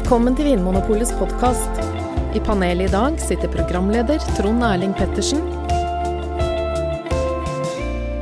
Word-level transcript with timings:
Velkommen 0.00 0.32
til 0.32 0.46
Vinmonopolets 0.48 1.10
podkast. 1.18 1.80
I 2.32 2.40
panelet 2.40 2.88
i 2.88 2.92
dag 2.92 3.18
sitter 3.20 3.50
programleder 3.52 4.22
Trond 4.32 4.64
Erling 4.64 4.94
Pettersen. 4.96 5.42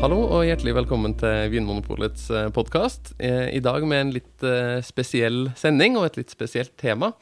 Hallo 0.02 0.18
og 0.26 0.42
hjertelig 0.48 0.74
velkommen 0.80 1.14
til 1.20 1.52
Vinmonopolets 1.52 2.26
podkast. 2.56 3.12
I 3.22 3.62
dag 3.62 3.86
med 3.86 4.02
en 4.02 4.10
litt 4.16 4.42
eh, 4.42 4.82
spesiell 4.82 5.52
sending 5.60 5.94
og 6.00 6.08
et 6.08 6.18
litt 6.18 6.34
spesielt 6.34 6.74
tema. 6.82 7.12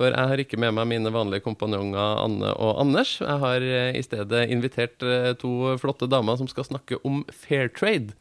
For 0.00 0.14
jeg 0.14 0.28
har 0.30 0.40
ikke 0.40 0.56
med 0.56 0.72
meg 0.72 0.86
mine 0.88 1.10
vanlige 1.12 1.42
kompanjonger 1.44 2.22
Anne 2.22 2.54
og 2.56 2.78
Anders. 2.80 3.18
Jeg 3.20 3.36
har 3.42 3.64
eh, 3.66 3.98
i 3.98 4.00
stedet 4.00 4.46
invitert 4.48 5.04
eh, 5.04 5.34
to 5.36 5.74
flotte 5.82 6.06
damer 6.08 6.38
som 6.40 6.48
skal 6.48 6.64
snakke 6.64 6.96
om 7.04 7.18
fair 7.28 7.68
trade. 7.68 8.14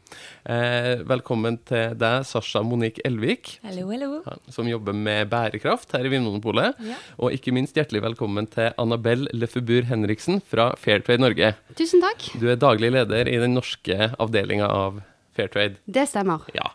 Eh, 0.44 1.06
velkommen 1.08 1.56
til 1.70 1.94
deg, 1.96 2.26
Sasha 2.28 2.60
Monique 2.68 3.00
Elvik, 3.08 3.54
Hallo, 3.64 3.86
hallo. 3.94 4.10
som 4.52 4.68
jobber 4.68 4.98
med 4.98 5.32
bærekraft 5.32 5.96
her 5.96 6.04
i 6.04 6.12
Vinmonopolet. 6.12 6.76
Ja. 6.84 7.00
Og 7.16 7.38
ikke 7.38 7.56
minst 7.56 7.80
hjertelig 7.80 8.04
velkommen 8.10 8.50
til 8.52 8.76
Annabelle 8.76 9.32
Lefebur 9.32 9.88
Henriksen 9.88 10.44
fra 10.52 10.74
Fairtrade 10.84 11.24
Norge. 11.24 11.54
Tusen 11.80 12.04
takk. 12.04 12.28
Du 12.44 12.50
er 12.52 12.60
daglig 12.60 12.92
leder 12.98 13.32
i 13.32 13.40
den 13.40 13.56
norske 13.56 14.12
avdelinga 14.20 14.68
av 14.68 15.00
Fairtrade. 15.40 15.80
Det 15.88 16.10
stemmer. 16.12 16.44
Ja. 16.52 16.74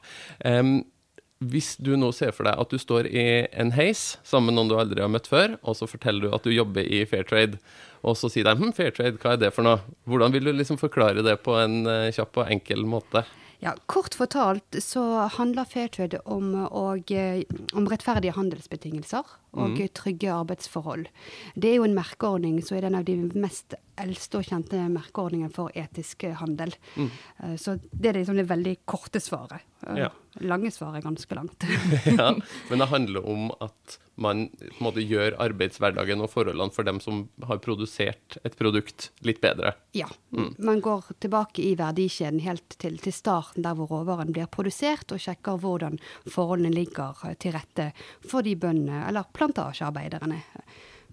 Em, 0.48 0.78
hvis 1.42 1.74
du 1.82 1.94
nå 1.98 2.10
ser 2.14 2.32
for 2.34 2.46
deg 2.48 2.60
at 2.60 2.70
du 2.70 2.80
står 2.80 3.08
i 3.10 3.24
en 3.50 3.72
heis 3.74 4.16
sammen 4.26 4.52
med 4.52 4.58
noen 4.58 4.72
du 4.72 4.76
aldri 4.78 5.02
har 5.02 5.12
møtt 5.12 5.28
før, 5.30 5.56
og 5.62 5.76
så 5.78 5.88
forteller 5.90 6.28
du 6.28 6.36
at 6.36 6.46
du 6.46 6.54
jobber 6.54 6.86
i 6.86 7.04
Fairtrade, 7.08 7.60
og 8.04 8.18
så 8.20 8.30
sier 8.32 8.46
de 8.46 8.56
hm, 8.60 8.74
Fairtrade, 8.76 9.18
hva 9.20 9.34
er 9.34 9.40
det 9.42 9.54
for 9.56 9.66
noe? 9.66 9.80
Hvordan 10.08 10.34
vil 10.34 10.50
du 10.50 10.54
liksom 10.54 10.80
forklare 10.80 11.24
det 11.24 11.38
på 11.44 11.56
en 11.58 11.82
eh, 11.90 12.12
kjapp 12.14 12.42
og 12.42 12.52
enkel 12.52 12.84
måte? 12.88 13.24
Ja, 13.64 13.72
kort 13.88 14.12
fortalt 14.18 14.76
så 14.84 15.02
handler 15.38 15.64
Fairtrade 15.64 16.20
om, 16.28 16.50
og, 16.68 17.10
eh, 17.10 17.46
om 17.72 17.86
rettferdige 17.88 18.34
handelsbetingelser 18.36 19.24
og 19.54 19.78
trygge 19.96 20.28
arbeidsforhold. 20.34 21.06
Det 21.56 21.70
er 21.70 21.78
jo 21.78 21.86
en 21.86 21.96
merkeordning 21.96 22.58
som 22.66 22.76
er 22.76 22.84
den 22.84 22.98
av 22.98 23.06
de 23.08 23.14
mest 23.32 23.76
eldste 24.02 24.42
og 24.42 24.48
kjente 24.50 24.82
merkeordningene 24.92 25.54
for 25.54 25.72
etisk 25.78 26.26
handel. 26.42 26.74
Mm. 26.98 27.10
Så 27.62 27.78
det 27.94 28.10
er 28.10 28.18
liksom 28.18 28.36
det 28.40 28.48
veldig 28.50 28.74
korte 28.90 29.22
svaret. 29.22 29.62
Eh, 29.86 30.04
Ja. 30.04 30.12
Lange 30.42 30.70
svar 30.74 30.96
er 30.96 31.02
ganske 31.04 31.34
langt. 31.34 31.62
ja, 32.18 32.32
men 32.68 32.80
det 32.82 32.86
handler 32.90 33.26
om 33.30 33.52
at 33.62 33.98
man 34.18 34.48
måte 34.82 35.02
gjør 35.06 35.36
arbeidshverdagen 35.38 36.24
og 36.24 36.32
forholdene 36.32 36.74
for 36.74 36.86
dem 36.86 36.98
som 37.02 37.20
har 37.46 37.60
produsert 37.62 38.36
et 38.42 38.56
produkt, 38.58 39.12
litt 39.22 39.38
bedre. 39.44 39.76
Ja. 39.94 40.08
Man 40.34 40.82
går 40.82 41.12
tilbake 41.22 41.62
i 41.62 41.76
verdikjeden 41.78 42.42
helt 42.42 42.78
til, 42.82 42.98
til 42.98 43.14
starten 43.14 43.62
der 43.62 43.78
hvor 43.78 43.92
råvaren 43.94 44.34
blir 44.34 44.50
produsert, 44.50 45.14
og 45.14 45.22
sjekker 45.22 45.60
hvordan 45.62 46.00
forholdene 46.26 46.74
ligger 46.74 47.14
eh, 47.28 47.38
til 47.38 47.54
rette 47.54 47.92
for 48.26 48.42
de 48.42 48.56
bøndene 48.58 49.04
eller 49.06 49.30
plantasjearbeiderne. 49.38 50.42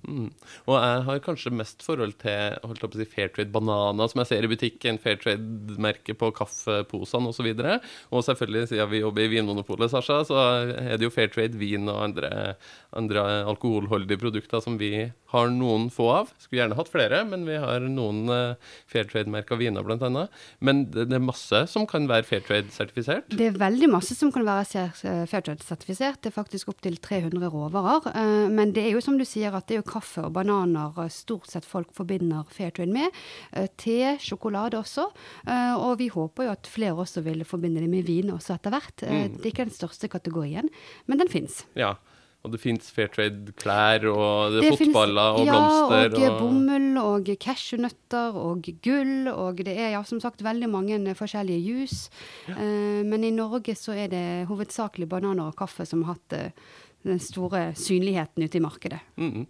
Mm. 0.07 0.29
Og 0.67 0.75
jeg 0.77 1.03
har 1.07 1.23
kanskje 1.25 1.53
mest 1.53 1.85
forhold 1.85 2.15
til 2.21 2.57
holdt 2.65 2.85
opp 2.85 2.95
å 2.95 3.01
si, 3.01 3.07
Fairtrade 3.11 3.53
bananer, 3.53 4.11
som 4.11 4.21
jeg 4.23 4.31
ser 4.31 4.47
i 4.47 4.51
butikken, 4.51 4.99
fair 5.01 5.19
trade 5.21 5.77
merke 5.81 6.15
på 6.17 6.31
kaffeposene 6.37 7.31
osv. 7.31 7.51
Og, 7.51 7.61
så 7.61 7.77
og 8.11 8.25
selvfølgelig, 8.29 8.71
siden 8.71 8.91
vi 8.91 9.03
jobber 9.03 9.25
i 9.25 9.31
Vinmonopolet, 9.35 9.91
Sasha, 9.93 10.21
så 10.27 10.39
er 10.67 10.97
det 10.97 11.07
jo 11.07 11.13
fair 11.13 11.31
trade 11.33 11.59
vin 11.59 11.89
og 11.91 12.01
andre, 12.09 12.55
andre 12.97 13.25
alkoholholdige 13.51 14.21
produkter 14.21 14.63
som 14.63 14.79
vi 14.81 15.09
har 15.31 15.51
noen 15.53 15.89
få 15.93 16.09
av. 16.11 16.33
Skulle 16.41 16.63
gjerne 16.63 16.79
hatt 16.79 16.91
flere, 16.91 17.23
men 17.27 17.45
vi 17.47 17.59
har 17.61 17.85
noen 17.87 18.25
fair 18.91 19.07
trade-merka 19.09 19.57
viner, 19.59 19.85
annet. 19.91 20.41
Men 20.59 20.85
det, 20.91 21.07
det 21.11 21.17
er 21.17 21.23
masse 21.23 21.63
som 21.71 21.85
kan 21.89 22.07
være 22.09 22.27
fair 22.27 22.43
trade-sertifisert? 22.47 23.31
Det 23.31 23.51
er 23.51 23.59
veldig 23.59 23.91
masse 23.91 24.15
som 24.17 24.31
kan 24.33 24.45
være 24.47 24.65
fair 24.67 25.11
eh, 25.11 25.23
Fairtrade-sertifisert. 25.31 26.21
Det 26.21 26.31
er 26.31 26.35
faktisk 26.35 26.71
opptil 26.73 26.97
300 27.01 27.51
råvarer. 27.51 28.09
Eh, 28.11 28.47
Men 28.51 28.73
det 28.75 28.85
er 28.85 28.95
jo 28.95 29.03
som 29.03 29.17
du 29.19 29.25
sier, 29.27 29.53
at 29.55 29.67
det 29.67 29.77
er 29.77 29.81
jo 29.81 29.90
kaffe 29.91 30.23
og 30.25 30.35
bananer 30.37 30.97
eh, 31.03 31.11
stort 31.13 31.49
sett 31.51 31.67
folk 31.67 31.91
forbinder 31.97 32.47
Fairtrade 32.51 32.93
med. 32.93 33.11
Eh, 33.51 33.67
Te, 33.77 34.15
sjokolade 34.23 34.79
også. 34.79 35.09
Eh, 35.45 35.73
Og 35.75 35.97
vi 36.01 36.09
håper 36.13 36.47
jo 36.47 36.55
at 36.55 36.69
flere 36.69 36.95
også 36.95 37.23
vil 37.25 37.43
forbinde 37.47 37.83
det 37.83 37.91
med 37.91 38.07
vin 38.07 38.31
også 38.33 38.55
etter 38.57 38.73
hvert. 38.73 39.03
Mm. 39.03 39.35
Det 39.37 39.45
er 39.45 39.51
ikke 39.53 39.67
den 39.67 39.75
største 39.75 40.09
kategorien, 40.11 40.71
men 41.07 41.21
den 41.21 41.31
fins. 41.31 41.65
Ja. 41.75 41.95
Og 42.41 42.49
det 42.55 42.57
fins 42.63 42.87
Fairtrade-klær, 42.89 44.07
og 44.09 44.55
det 44.55 44.63
det 44.63 44.77
fotballer 44.79 45.37
og 45.37 45.45
ja, 45.45 45.53
blomster. 45.53 46.15
og 46.25 46.39
bomull 46.39 46.97
og 46.97 47.29
cashewnøtter 47.37 48.39
og 48.41 48.65
gull, 48.81 49.29
og 49.29 49.61
det 49.61 49.75
er 49.77 49.91
ja, 49.93 50.01
som 50.07 50.17
sagt 50.23 50.41
veldig 50.41 50.69
mange 50.73 50.97
forskjellige 51.17 51.61
juice. 51.61 52.09
Uh, 52.49 53.05
men 53.05 53.27
i 53.27 53.33
Norge 53.35 53.75
så 53.77 53.93
er 53.93 54.09
det 54.09 54.25
hovedsakelig 54.49 55.05
bananer 55.11 55.51
og 55.51 55.59
kaffe 55.61 55.85
som 55.85 56.01
har 56.07 56.17
hatt 56.17 56.37
eh, 56.39 56.71
den 57.07 57.21
store 57.21 57.71
synligheten 57.77 58.43
ute 58.45 58.59
i 58.59 58.63
markedet. 58.63 58.99
Mhm. 59.17 59.45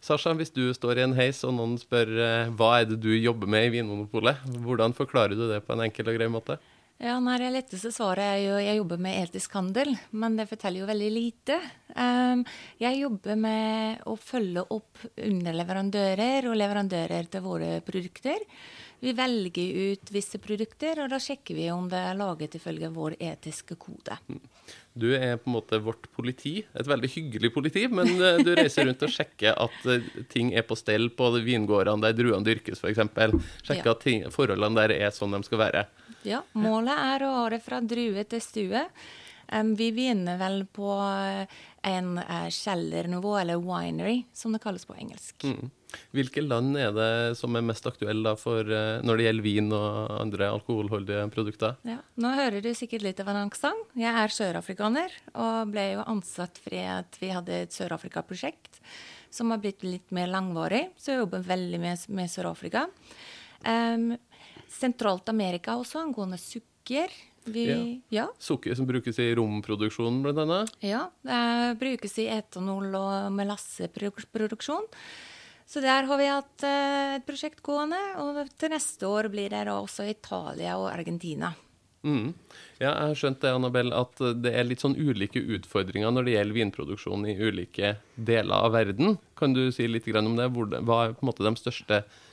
Sasha, 0.00 0.32
hvis 0.34 0.54
du 0.54 0.68
står 0.74 0.98
i 0.98 1.06
en 1.06 1.16
heis 1.18 1.42
og 1.46 1.54
noen 1.56 1.76
spør 1.80 2.12
eh, 2.14 2.54
hva 2.56 2.80
er 2.80 2.90
det 2.90 3.00
du 3.02 3.12
jobber 3.14 3.50
med 3.50 3.68
i 3.68 3.76
Vinmonopolet, 3.76 4.42
hvordan 4.64 4.96
forklarer 4.96 5.36
du 5.38 5.46
det 5.50 5.62
på 5.66 5.76
en 5.76 5.86
enkel 5.86 6.10
og 6.10 6.18
grei 6.18 6.30
måte? 6.32 6.58
Ja, 6.96 7.18
nei, 7.20 7.36
Det 7.36 7.50
letteste 7.52 7.90
svaret 7.92 8.24
er 8.24 8.38
jo 8.40 8.52
jeg 8.56 8.78
jobber 8.78 9.00
med 9.04 9.18
etisk 9.20 9.52
handel, 9.58 9.90
men 10.16 10.38
det 10.38 10.46
forteller 10.48 10.80
jo 10.80 10.88
veldig 10.88 11.10
lite. 11.12 11.58
Um, 11.92 12.40
jeg 12.80 13.02
jobber 13.02 13.36
med 13.36 14.06
å 14.08 14.14
følge 14.16 14.64
opp 14.72 15.02
underleverandører 15.12 16.48
og 16.48 16.56
leverandører 16.56 17.28
til 17.28 17.44
våre 17.44 17.68
produkter. 17.84 18.40
Vi 19.00 19.12
velger 19.12 19.92
ut 19.92 20.10
visse 20.14 20.38
produkter, 20.40 21.02
og 21.04 21.10
da 21.12 21.18
sjekker 21.20 21.56
vi 21.58 21.66
om 21.72 21.88
det 21.92 21.98
er 22.00 22.16
laget 22.16 22.56
ifølge 22.56 22.88
vår 22.94 23.18
etiske 23.20 23.76
kode. 23.80 24.16
Du 24.96 25.10
er 25.12 25.36
på 25.36 25.50
en 25.50 25.56
måte 25.58 25.78
vårt 25.84 26.08
politi, 26.16 26.54
et 26.72 26.88
veldig 26.88 27.10
hyggelig 27.12 27.50
politi, 27.52 27.84
men 27.92 28.08
eh, 28.16 28.40
du 28.40 28.54
reiser 28.56 28.88
rundt 28.88 29.04
og 29.04 29.12
sjekker 29.12 29.52
at 29.66 29.86
eh, 29.92 30.08
ting 30.32 30.54
er 30.56 30.64
på 30.64 30.78
stell 30.80 31.10
på 31.12 31.28
vingårdene 31.44 32.06
der 32.06 32.16
druene 32.16 32.46
dyrkes, 32.48 32.80
f.eks. 32.80 33.04
Sjekker 33.66 33.92
Ja. 33.92 33.92
at 33.92 34.02
ting, 34.06 34.24
forholdene 34.32 34.80
der 34.80 34.96
er 34.96 35.12
sånn 35.14 35.36
de 35.36 35.42
skal 35.44 35.60
være. 35.66 35.84
Ja, 36.26 36.40
målet 36.56 36.96
er 36.96 37.26
å 37.28 37.34
ha 37.36 37.46
det 37.52 37.60
fra 37.62 37.82
drue 37.84 38.24
til 38.24 38.40
stue. 38.42 38.86
Vi 39.76 39.92
begynner 39.94 40.40
vel 40.40 40.64
på 40.74 40.88
eh, 40.98 41.60
en 41.86 42.18
eh, 42.18 42.48
kjellernivå, 42.52 43.36
eller 43.40 43.62
winery, 43.62 44.24
som 44.34 44.54
det 44.54 44.62
kalles 44.64 44.86
på 44.88 44.96
engelsk. 44.98 45.46
Mm. 45.46 45.70
Hvilke 46.16 46.42
land 46.42 46.76
er 46.80 46.92
det 46.92 47.10
som 47.38 47.54
er 47.56 47.64
mest 47.64 47.86
aktuelle 47.88 48.34
for, 48.40 48.66
eh, 48.66 49.02
når 49.06 49.18
det 49.18 49.26
gjelder 49.28 49.46
vin 49.46 49.72
og 49.76 50.14
andre 50.18 50.50
alkoholholdige 50.56 51.26
produkter? 51.34 51.76
Ja, 51.86 52.00
nå 52.20 52.32
hører 52.36 52.64
du 52.64 52.72
sikkert 52.76 53.06
litt 53.06 53.22
av 53.22 53.30
en 53.32 53.44
aksent. 53.44 53.92
Jeg 53.96 54.12
er 54.12 54.34
sørafrikaner 54.34 55.14
og 55.34 55.74
ble 55.74 55.92
jo 55.94 56.06
ansatt 56.06 56.58
fordi 56.64 56.82
vi 57.20 57.34
hadde 57.34 57.62
et 57.66 57.76
Sør-Afrika-prosjekt 57.76 58.82
som 59.36 59.50
har 59.52 59.60
blitt 59.62 59.84
litt 59.84 60.10
mer 60.14 60.30
langvarig, 60.30 60.88
så 60.96 61.12
jeg 61.12 61.24
jobber 61.24 61.44
veldig 61.44 61.80
med, 61.82 62.04
med 62.16 62.30
Sør-Afrika. 62.32 62.86
Um, 63.66 64.14
Sentralt 64.72 65.28
Amerika 65.28 65.76
også, 65.76 66.00
angående 66.02 66.38
sukker. 66.40 67.12
Vi, 67.46 67.66
ja. 68.14 68.26
Sukker 68.42 68.74
som 68.74 68.88
brukes 68.88 69.18
i 69.22 69.30
romproduksjonen, 69.38 70.22
blant 70.24 70.42
annet. 70.42 70.72
Ja, 70.82 71.06
det 71.22 71.76
brukes 71.80 72.18
i 72.22 72.28
etanol- 72.32 72.96
og 72.98 73.32
melasseproduksjon. 73.36 74.88
Så 75.66 75.82
der 75.82 76.06
har 76.06 76.18
vi 76.18 76.26
hatt 76.30 76.62
eh, 76.66 77.16
et 77.18 77.26
prosjekt 77.26 77.62
gående, 77.66 77.98
og 78.22 78.38
til 78.58 78.70
neste 78.70 79.08
år 79.10 79.30
blir 79.32 79.50
det 79.50 79.64
også 79.72 80.06
Italia 80.06 80.76
og 80.78 80.92
Argentina. 80.92 81.50
Mm. 82.06 82.34
Ja, 82.78 82.92
jeg 82.92 83.08
har 83.08 83.16
skjønt 83.18 83.40
det, 83.42 83.50
Annabelle, 83.50 83.98
at 83.98 84.20
det 84.38 84.52
er 84.54 84.68
litt 84.68 84.84
sånn 84.84 84.94
ulike 84.94 85.40
utfordringer 85.42 86.12
når 86.14 86.28
det 86.28 86.36
gjelder 86.36 86.58
vinproduksjon 86.60 87.26
i 87.26 87.34
ulike 87.40 87.96
deler 88.14 88.62
av 88.62 88.76
verden. 88.76 89.16
Kan 89.38 89.56
du 89.56 89.64
si 89.74 89.88
litt 89.90 90.06
om 90.14 90.36
det? 90.38 90.46
Det 90.46 90.84
hva 90.86 91.00
er 91.08 91.16
på 91.16 91.26
en 91.26 91.30
måte 91.32 91.46
de 91.46 91.54
største 91.58 92.04
utfordringene 92.04 92.25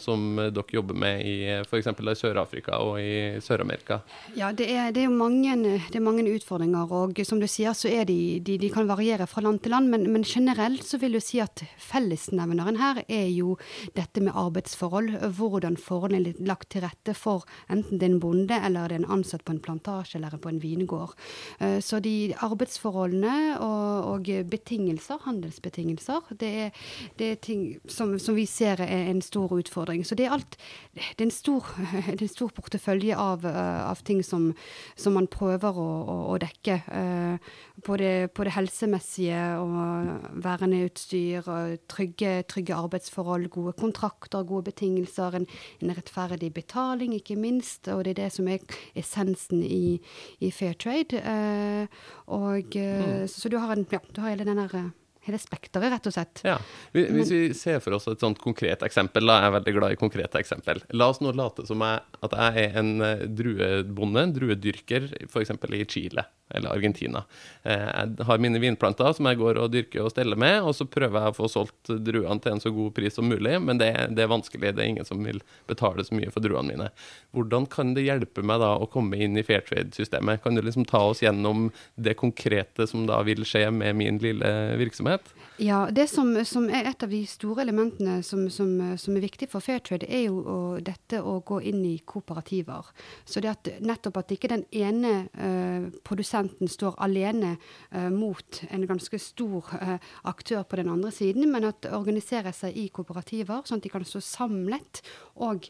som 0.00 0.38
eh, 0.38 0.50
dere 0.54 0.76
jobber 0.76 0.94
med 0.94 1.24
i 1.26 1.34
f.eks. 1.62 1.86
i 1.86 2.14
Sør-Afrika 2.14 2.78
og 2.82 3.00
i 3.00 3.40
Sør-Amerika? 3.42 4.00
Ja, 4.36 4.52
det 4.52 4.68
er, 4.70 4.92
det 4.92 5.02
er 5.02 5.08
jo 5.08 5.16
mange, 5.16 5.56
det 5.90 5.98
er 5.98 6.04
mange 6.04 6.24
utfordringer, 6.24 6.90
og 6.90 7.18
som 7.24 7.40
du 7.40 7.46
sier, 7.50 7.72
så 7.74 7.88
er 7.88 8.04
de, 8.04 8.40
de, 8.40 8.58
de 8.58 8.70
kan 8.70 8.88
variere 8.88 9.26
fra 9.26 9.42
land 9.42 9.62
til 9.62 9.74
land. 9.74 9.90
Men, 9.90 10.06
men 10.12 10.24
generelt 10.24 10.84
så 10.84 10.98
vil 11.02 11.16
du 11.16 11.20
si 11.20 11.40
at 11.42 11.64
fellesnevneren 11.78 12.78
her 12.80 13.02
er 13.08 13.28
jo 13.32 13.56
dette 13.96 14.22
med 14.22 14.34
arbeidsforhold. 14.34 15.18
Hvordan 15.34 15.76
forholdene 15.80 16.34
er 16.34 16.44
lagt 16.46 16.70
til 16.74 16.84
rette 16.84 17.14
for 17.16 17.44
enten 17.72 17.98
det 17.98 18.08
er 18.08 18.14
en 18.14 18.22
bonde 18.22 18.58
eller 18.66 18.88
det 18.88 18.98
er 18.98 19.04
en 19.04 19.12
ansatt 19.18 19.44
på 19.44 19.54
en 19.54 19.62
plantasje 19.62 20.18
eller 20.18 20.38
på 20.38 20.50
en 20.52 20.60
vingård. 20.62 21.14
Eh, 21.58 21.80
Så 21.84 22.00
de 22.00 22.34
arbeidsforholdene 22.44 23.58
og, 23.62 24.12
og 24.14 24.30
betingelser, 24.50 25.20
handelsbetingelser, 25.24 26.32
det 26.40 26.52
er, 26.66 26.84
det 27.18 27.30
er 27.30 27.40
ting 27.42 27.64
som, 27.90 28.16
som 28.18 28.36
vi 28.36 28.46
ser 28.50 28.80
er 28.84 29.10
en 29.10 29.22
stor 29.24 29.52
utfordring. 29.56 30.04
Så 30.06 30.16
det 30.18 30.26
er 30.28 30.34
alt 30.36 30.56
Det 30.94 31.22
er 31.22 31.26
en 31.26 31.34
stor, 31.34 31.66
det 32.06 32.20
er 32.20 32.26
en 32.26 32.32
stor 32.32 32.52
portefølje 32.54 33.16
av, 33.18 33.44
uh, 33.44 33.90
av 33.90 34.02
ting 34.06 34.22
som, 34.24 34.52
som, 34.96 35.14
man 35.16 35.28
prøver 35.30 35.78
å, 35.80 35.88
å, 36.14 36.16
å 36.34 36.38
dekke. 36.42 36.78
Uh, 36.88 37.52
på, 37.84 37.96
det, 38.00 38.32
på, 38.34 38.46
det, 38.46 38.54
helsemessige 38.54 39.42
og 39.60 40.40
verneutstyr, 40.44 41.48
og 41.50 41.76
trygge, 41.90 42.44
trygge, 42.50 42.76
arbeidsforhold, 42.76 43.48
gode 43.54 43.74
kontrakter, 43.80 44.46
gode 44.46 44.70
betingelser, 44.70 45.40
en, 45.40 45.48
en, 45.80 45.94
rettferdig 45.94 46.52
betaling, 46.54 47.14
ikke 47.18 47.38
minst. 47.40 47.88
Og 47.92 48.04
det 48.04 48.14
er 48.14 48.22
det 48.24 48.32
som 48.38 48.50
er 48.50 48.64
essensen 48.98 49.62
i, 49.64 49.98
i 50.40 50.52
fair 50.54 50.76
trade. 50.78 51.22
Uh, 51.24 51.86
og, 52.26 52.76
mm. 52.76 53.24
så, 53.28 53.40
så, 53.40 53.52
du 53.52 53.58
har, 53.62 53.74
en, 53.76 53.88
ja, 53.90 54.02
du 54.14 54.22
har 54.22 54.34
hele 54.34 54.46
den 54.48 54.62
der 54.62 54.92
hele 55.26 55.40
over, 55.40 55.90
rett 55.90 56.06
og 56.08 56.14
slett. 56.14 56.42
Ja. 56.46 56.58
Hvis 56.92 57.32
vi 57.32 57.40
ser 57.56 57.80
for 57.84 57.96
oss 57.96 58.08
et 58.10 58.22
sånt 58.22 58.40
konkret 58.42 58.84
eksempel, 58.86 59.26
da 59.26 59.38
er 59.38 59.48
jeg 59.48 59.56
veldig 59.58 59.74
glad 59.78 59.94
i 59.94 60.00
konkrete 60.00 60.40
eksempel. 60.40 60.82
La 60.92 61.08
oss 61.12 61.22
nå 61.24 61.32
late 61.36 61.66
som 61.68 61.82
jeg, 61.84 62.04
at 62.26 62.38
jeg 62.38 62.64
er 62.64 62.78
en 62.80 62.94
eh, 63.04 63.26
druebonde, 63.28 64.24
en 64.28 64.34
druedyrker, 64.36 65.10
f.eks. 65.28 65.54
i 65.54 65.84
Chile 65.88 66.26
eller 66.54 66.70
Argentina. 66.70 67.24
Eh, 67.62 67.88
jeg 67.88 68.26
har 68.28 68.42
mine 68.42 68.60
vinplanter 68.62 69.14
som 69.16 69.28
jeg 69.28 69.40
går 69.40 69.58
og 69.62 69.72
dyrker 69.72 70.04
og 70.04 70.12
steller 70.12 70.38
med, 70.38 70.60
og 70.62 70.74
så 70.76 70.86
prøver 70.86 71.20
jeg 71.20 71.34
å 71.34 71.38
få 71.38 71.50
solgt 71.50 71.92
druene 72.04 72.40
til 72.44 72.54
en 72.54 72.62
så 72.62 72.72
god 72.74 72.92
pris 72.96 73.16
som 73.16 73.28
mulig, 73.28 73.56
men 73.64 73.80
det, 73.80 73.90
det 74.14 74.26
er 74.26 74.32
vanskelig. 74.32 74.74
Det 74.74 74.84
er 74.84 74.92
ingen 74.92 75.08
som 75.08 75.24
vil 75.24 75.40
betale 75.70 76.04
så 76.04 76.16
mye 76.16 76.32
for 76.34 76.44
druene 76.44 76.74
mine. 76.74 76.90
Hvordan 77.34 77.68
kan 77.70 77.94
det 77.96 78.06
hjelpe 78.06 78.44
meg 78.46 78.60
da 78.62 78.74
å 78.76 78.88
komme 78.90 79.18
inn 79.24 79.38
i 79.40 79.46
fairtrade-systemet? 79.46 80.42
Kan 80.44 80.58
du 80.58 80.62
liksom 80.64 80.86
ta 80.88 81.00
oss 81.08 81.22
gjennom 81.24 81.70
det 81.96 82.16
konkrete 82.20 82.86
som 82.90 83.06
da 83.08 83.20
vil 83.26 83.44
skje 83.48 83.66
med 83.74 83.96
min 83.98 84.20
lille 84.22 84.52
virksomhet? 84.80 85.13
Virksomhet? 85.14 85.44
Ja, 85.56 85.88
Det 85.90 86.08
som, 86.10 86.44
som 86.44 86.64
er 86.66 86.88
et 86.90 87.02
av 87.02 87.12
de 87.12 87.20
store 87.30 87.62
elementene 87.62 88.16
som, 88.26 88.48
som, 88.50 88.72
som 88.98 89.14
er 89.14 89.22
viktig 89.22 89.46
for 89.52 89.62
Fairtrade, 89.62 90.08
er 90.10 90.24
jo 90.26 90.40
å, 90.42 90.56
dette 90.82 91.20
å 91.22 91.36
gå 91.46 91.60
inn 91.70 91.84
i 91.86 92.00
kooperativer. 92.02 92.88
Så 93.22 93.38
det 93.38 93.52
at 93.52 93.70
nettopp 93.78 94.18
at 94.18 94.34
ikke 94.34 94.50
den 94.50 94.64
ene 94.74 95.12
uh, 95.38 95.86
produsenten 96.02 96.70
står 96.70 96.98
alene 97.06 97.52
uh, 97.94 98.10
mot 98.10 98.60
en 98.66 98.86
ganske 98.90 99.20
stor 99.22 99.70
uh, 99.78 99.94
aktør 100.26 100.66
på 100.66 100.80
den 100.82 100.90
andre 100.90 101.14
siden, 101.14 101.46
men 101.52 101.70
at 101.70 101.86
organisere 101.86 102.50
seg 102.50 102.74
i 102.74 102.88
kooperativer, 102.90 103.62
sånn 103.62 103.78
at 103.78 103.86
de 103.86 103.94
kan 103.94 104.06
stå 104.08 104.24
samlet 104.24 105.04
og 105.44 105.66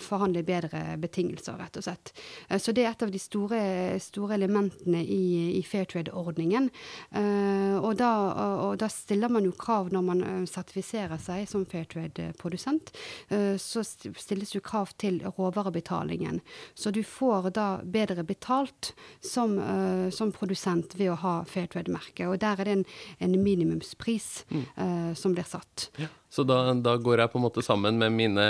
forhandle 0.00 0.42
bedre 0.46 0.94
betingelser, 1.02 1.58
rett 1.58 1.76
og 1.76 1.84
slett. 1.84 2.12
så 2.62 2.72
det 2.72 2.84
er 2.84 2.92
et 2.94 3.02
av 3.04 3.10
de 3.12 3.20
store, 3.20 3.58
store 4.00 4.36
elementene 4.38 5.02
i, 5.02 5.58
i 5.58 5.62
Fairtrade-ordningen. 5.66 6.70
Og 7.80 7.96
da, 7.98 8.10
og 8.66 8.78
da, 8.80 8.88
stiller 8.92 9.30
man 9.32 9.46
jo 9.46 9.54
krav 9.58 9.90
når 9.92 10.04
man 10.06 10.22
eh, 10.26 10.44
sertifiserer 10.50 11.20
seg 11.22 11.46
som 11.50 11.66
Fairtrade-produsent. 11.68 12.92
Eh, 13.28 13.54
så 13.60 13.84
stilles 13.84 14.54
jo 14.54 14.62
krav 14.64 14.94
til 15.00 15.20
råvarebetalingen. 15.24 16.40
Så 16.74 16.92
du 16.94 17.02
får 17.06 17.50
da 17.56 17.68
bedre 17.84 18.24
betalt 18.26 18.92
som, 19.24 19.58
eh, 19.58 20.08
som 20.14 20.32
produsent 20.36 20.96
ved 20.98 21.14
å 21.14 21.18
ha 21.24 21.34
Fairtrade-merket. 21.48 22.26
Og 22.28 22.40
der 22.42 22.60
er 22.60 22.70
det 22.70 22.78
en, 22.78 22.86
en 23.18 23.36
minimumspris 23.42 24.30
mm. 24.50 24.64
som 25.18 25.34
blir 25.34 25.46
satt. 25.48 25.90
Ja. 26.00 26.10
Så 26.30 26.44
da, 26.46 26.60
da, 26.78 26.94
går 27.02 27.24
jeg 27.24 27.32
på 27.32 27.40
en 27.40 27.42
måte 27.42 27.62
sammen 27.64 27.96
med 27.98 28.14
mine 28.14 28.44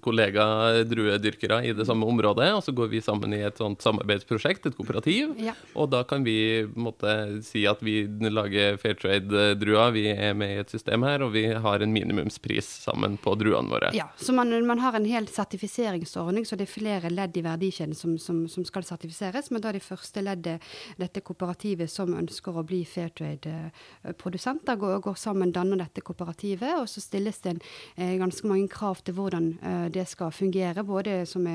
kollega-druedyrkere 0.00 1.58
i 1.68 1.74
det 1.76 1.84
samme 1.84 2.06
området, 2.08 2.46
og 2.56 2.62
så 2.64 2.72
går 2.72 2.88
vi 2.94 3.02
sammen 3.04 3.34
i 3.36 3.42
et 3.44 3.60
sånt 3.60 3.84
samarbeidsprosjekt, 3.84 4.70
et 4.70 4.76
kooperativ. 4.78 5.34
Ja. 5.36 5.52
Og 5.76 5.90
da 5.92 6.00
kan 6.08 6.24
vi 6.24 6.64
måte 6.80 7.42
si 7.44 7.66
at 7.68 7.82
vi 7.84 8.00
lager 8.32 8.78
fair 8.80 8.96
trade-druer, 8.96 9.92
vi 9.92 10.06
er 10.14 10.32
med 10.38 10.54
i 10.54 10.62
et 10.62 10.72
system 10.72 11.04
her, 11.04 11.26
og 11.26 11.34
vi 11.36 11.44
har 11.52 11.84
en 11.84 11.92
minimumspris 11.92 12.70
sammen 12.86 13.18
på 13.20 13.36
druene 13.36 13.68
våre. 13.68 13.92
Ja, 13.92 14.08
så 14.16 14.32
man, 14.32 14.54
man 14.64 14.80
har 14.80 14.96
en 14.96 15.08
hel 15.08 15.28
sertifiseringsordning, 15.28 16.48
så 16.48 16.56
det 16.56 16.70
er 16.70 16.72
flere 16.72 17.12
ledd 17.12 17.36
i 17.36 17.44
verdikjeden 17.44 17.92
som, 17.98 18.16
som, 18.16 18.46
som, 18.48 18.64
skal 18.64 18.88
sertifiseres. 18.88 19.52
Men 19.52 19.60
da 19.60 19.74
er 19.74 19.76
det 19.76 19.84
første 19.84 20.24
leddet 20.24 20.64
dette 20.96 21.20
kooperativet 21.20 21.92
som 21.92 22.16
ønsker 22.16 22.56
å 22.56 22.64
bli 22.64 22.80
fair 22.88 23.12
trade-produsenter, 23.12 24.80
går, 24.80 24.98
går 25.04 25.20
sammen, 25.20 25.52
danner 25.52 25.84
dette 25.84 26.00
kooperativet 26.00 26.77
og 26.82 26.88
så 26.90 27.02
stilles 27.02 27.38
det 27.44 27.50
en, 27.50 27.60
eh, 27.96 28.16
ganske 28.18 28.46
mange 28.46 28.68
krav 28.68 29.02
til 29.04 29.14
hvordan 29.14 29.48
eh, 29.62 29.88
det 29.92 30.06
skal 30.08 30.32
fungere. 30.32 30.84
Både 30.84 31.26
som 31.26 31.46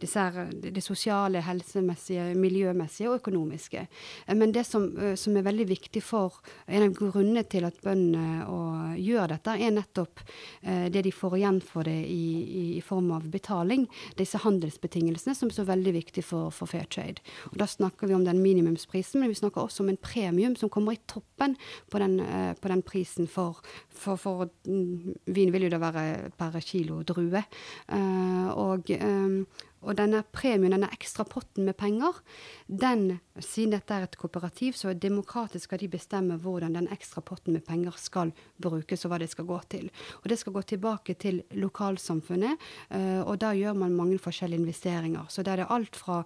disse, 0.00 0.24
det 0.62 0.82
sosiale, 0.84 1.42
helsemessige, 1.42 2.34
miljømessige 2.34 3.10
og 3.10 3.20
økonomiske. 3.20 3.86
Eh, 4.26 4.34
men 4.36 4.52
det 4.52 4.66
som, 4.66 4.88
som, 5.16 5.36
er 5.36 5.46
veldig 5.46 5.68
viktig 5.68 6.02
for 6.02 6.40
En 6.66 6.82
av 6.82 6.94
grunnene 6.94 7.42
til 7.44 7.64
at 7.64 7.76
bøndene 7.82 8.96
gjør 8.98 9.28
dette, 9.30 9.50
er 9.50 9.70
nettopp 9.70 10.20
det 10.62 11.02
de 11.04 11.12
får 11.12 11.36
igjen 11.36 11.60
for 11.62 11.86
det 11.86 11.94
i, 12.08 12.76
i, 12.76 12.80
form 12.80 13.10
av 13.14 13.28
betaling. 13.30 13.86
Disse 14.18 14.40
handelsbetingelsene 14.42 15.34
som 15.34 15.50
er 15.50 15.54
så 15.54 15.66
veldig 15.68 15.92
viktig 15.94 16.24
for, 16.24 16.50
for 16.50 16.66
fair 16.66 16.88
trade. 16.90 17.22
Og 17.52 17.58
Da 17.60 17.66
snakker 17.70 18.08
vi 18.08 18.16
om 18.16 18.24
den 18.24 18.42
minimumsprisen, 18.42 19.20
men 19.20 19.30
vi 19.30 19.38
snakker 19.38 19.62
også 19.62 19.84
om 19.84 19.92
en 19.92 20.00
premium 20.00 20.56
som 20.56 20.70
kommer 20.72 20.96
i 20.96 21.00
toppen 21.06 21.56
på 21.90 22.02
den, 22.02 22.18
på 22.60 22.72
den 22.72 22.82
prisen 22.82 23.30
for, 23.30 23.62
for, 23.90 24.16
for 24.16 24.48
Vin 24.66 25.52
vil 25.54 25.66
jo 25.66 25.70
da 25.72 25.80
være 25.80 26.30
per 26.36 26.58
kilo 26.64 27.02
drue. 27.06 27.42
Uh, 27.88 28.48
og, 28.52 28.90
um, 29.00 29.36
og, 29.82 29.92
denne 29.98 30.22
premien, 30.34 30.74
denne 30.74 30.90
ekstra 30.94 31.26
potten 31.28 31.68
med 31.68 31.76
penger, 31.78 32.18
den, 32.66 33.20
siden 33.38 33.76
dette 33.76 33.94
er 33.94 34.06
et 34.06 34.18
kooperativ, 34.18 34.74
så 34.78 34.90
er 34.90 34.98
demokratisk 35.00 35.68
skal 35.70 35.82
de 35.82 35.90
bestemme 35.92 36.38
hvordan 36.42 36.78
den 36.78 36.90
ekstra 36.92 37.22
potten 37.24 37.56
med 37.56 37.64
penger 37.66 37.94
skal 38.00 38.34
brukes, 38.62 39.06
og 39.06 39.14
hva 39.14 39.20
det 39.22 39.30
skal 39.32 39.48
gå 39.48 39.60
til. 39.70 39.88
Og 40.22 40.28
det 40.32 40.40
skal 40.40 40.56
gå 40.56 40.64
tilbake 40.74 41.14
til 41.14 41.42
lokalsamfunnet, 41.54 42.66
uh, 42.90 43.22
og 43.22 43.38
da 43.42 43.54
gjør 43.56 43.78
man 43.78 43.96
mange 43.96 44.18
forskjellige 44.18 44.64
investeringer. 44.64 45.30
Så 45.30 45.46
det 45.46 45.56
er 45.56 45.66
alt 45.70 45.96
fra 45.96 46.24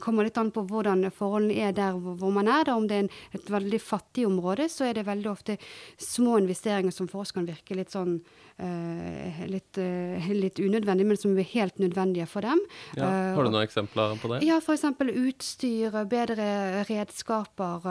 kommer 0.00 0.26
litt 0.26 0.36
an 0.36 0.50
på 0.52 0.64
hvordan 0.68 1.06
forholdene 1.14 1.68
er 1.68 1.76
der 1.76 1.96
hvor 1.96 2.32
man 2.34 2.48
er. 2.50 2.66
Da. 2.68 2.76
Om 2.76 2.88
det 2.88 2.96
er 2.96 3.04
en, 3.06 3.12
et 3.36 3.52
veldig 3.52 3.80
fattig 3.80 4.26
område, 4.28 4.68
så 4.72 4.88
er 4.88 4.98
det 4.98 5.06
veldig 5.08 5.30
ofte 5.32 5.56
små 6.02 6.36
investeringer 6.42 6.92
som 6.94 7.08
for 7.08 7.24
oss 7.24 7.32
kan 7.32 7.46
virke 7.48 7.76
litt 7.78 7.94
sånn 7.94 8.18
uh, 8.20 9.40
litt, 9.48 9.80
uh, 9.80 10.28
litt, 10.36 10.60
unødvendig, 10.60 11.06
men 11.08 11.20
som 11.20 11.36
er 11.38 11.48
helt 11.54 11.80
nødvendige 11.80 12.28
for 12.28 12.44
dem. 12.44 12.60
Ja, 12.98 13.08
har 13.36 13.48
du 13.48 13.52
noen 13.52 13.64
eksempler 13.64 14.18
på 14.20 14.32
det? 14.34 14.42
Ja, 14.46 14.58
f.eks. 14.60 14.84
utstyr, 15.06 15.96
bedre 16.10 16.84
redskaper. 16.90 17.88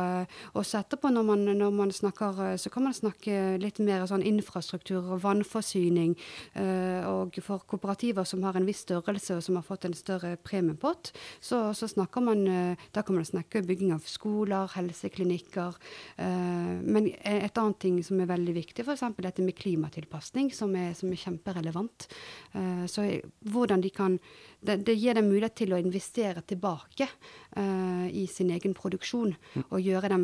Også 0.53 0.83
etterpå, 0.83 1.09
når 1.13 1.27
man, 1.31 1.45
når 1.57 1.73
man, 1.73 1.95
snakker, 1.95 2.55
så 2.61 2.71
kan 2.73 2.85
man 2.85 2.97
snakke 2.97 3.57
litt 3.61 3.81
mer 3.81 4.05
sånn 4.09 4.25
infrastruktur, 4.25 5.01
og 5.15 5.23
vannforsyning. 5.25 6.13
Og 7.09 7.37
for 7.45 7.65
kooperativer 7.69 8.27
som 8.27 8.43
har 8.45 8.57
en 8.57 8.67
viss 8.67 8.83
størrelse 8.85 9.37
og 9.37 9.43
som 9.45 9.57
har 9.59 9.65
fått 9.65 9.87
en 9.87 9.97
større 9.97 10.35
premiepott, 10.45 11.13
så 11.43 11.54
så, 11.55 11.73
så, 11.73 11.87
snakker 11.87 12.21
man 12.21 12.47
eh, 12.47 12.77
Da 12.91 13.03
kan 13.03 13.15
man 13.15 13.25
snakke 13.25 13.63
bygging 13.65 13.93
av 13.95 14.03
skoler, 14.09 14.67
helseklinikker. 14.75 15.77
Eh, 16.21 16.73
men 16.83 17.09
et 17.15 17.61
annet 17.61 17.79
ting 17.81 18.01
som 18.03 18.19
er 18.19 18.29
veldig 18.29 18.55
viktig, 18.57 18.85
f.eks. 18.85 19.05
dette 19.23 19.45
med 19.45 19.55
klimatilpasning, 19.57 20.51
som 20.55 20.75
er, 20.75 20.93
som 20.97 21.11
er 21.11 21.21
kjemperelevant. 21.21 22.07
Eh, 22.53 22.85
så 22.91 23.07
hvordan 23.51 23.83
de 23.85 23.93
kan 23.95 24.17
det, 24.65 24.81
det, 24.87 24.97
gir 24.99 25.15
dem 25.15 25.29
mulighet 25.29 25.55
til 25.61 25.75
å 25.75 25.79
investere 25.79 26.41
tilbake 26.41 27.07
i 27.55 28.23
sin 28.27 28.49
egen 28.51 28.73
produksjon, 28.75 29.29
mm. 29.31 29.65
og 29.69 29.83
gjøre 29.83 30.09
dem 30.11 30.23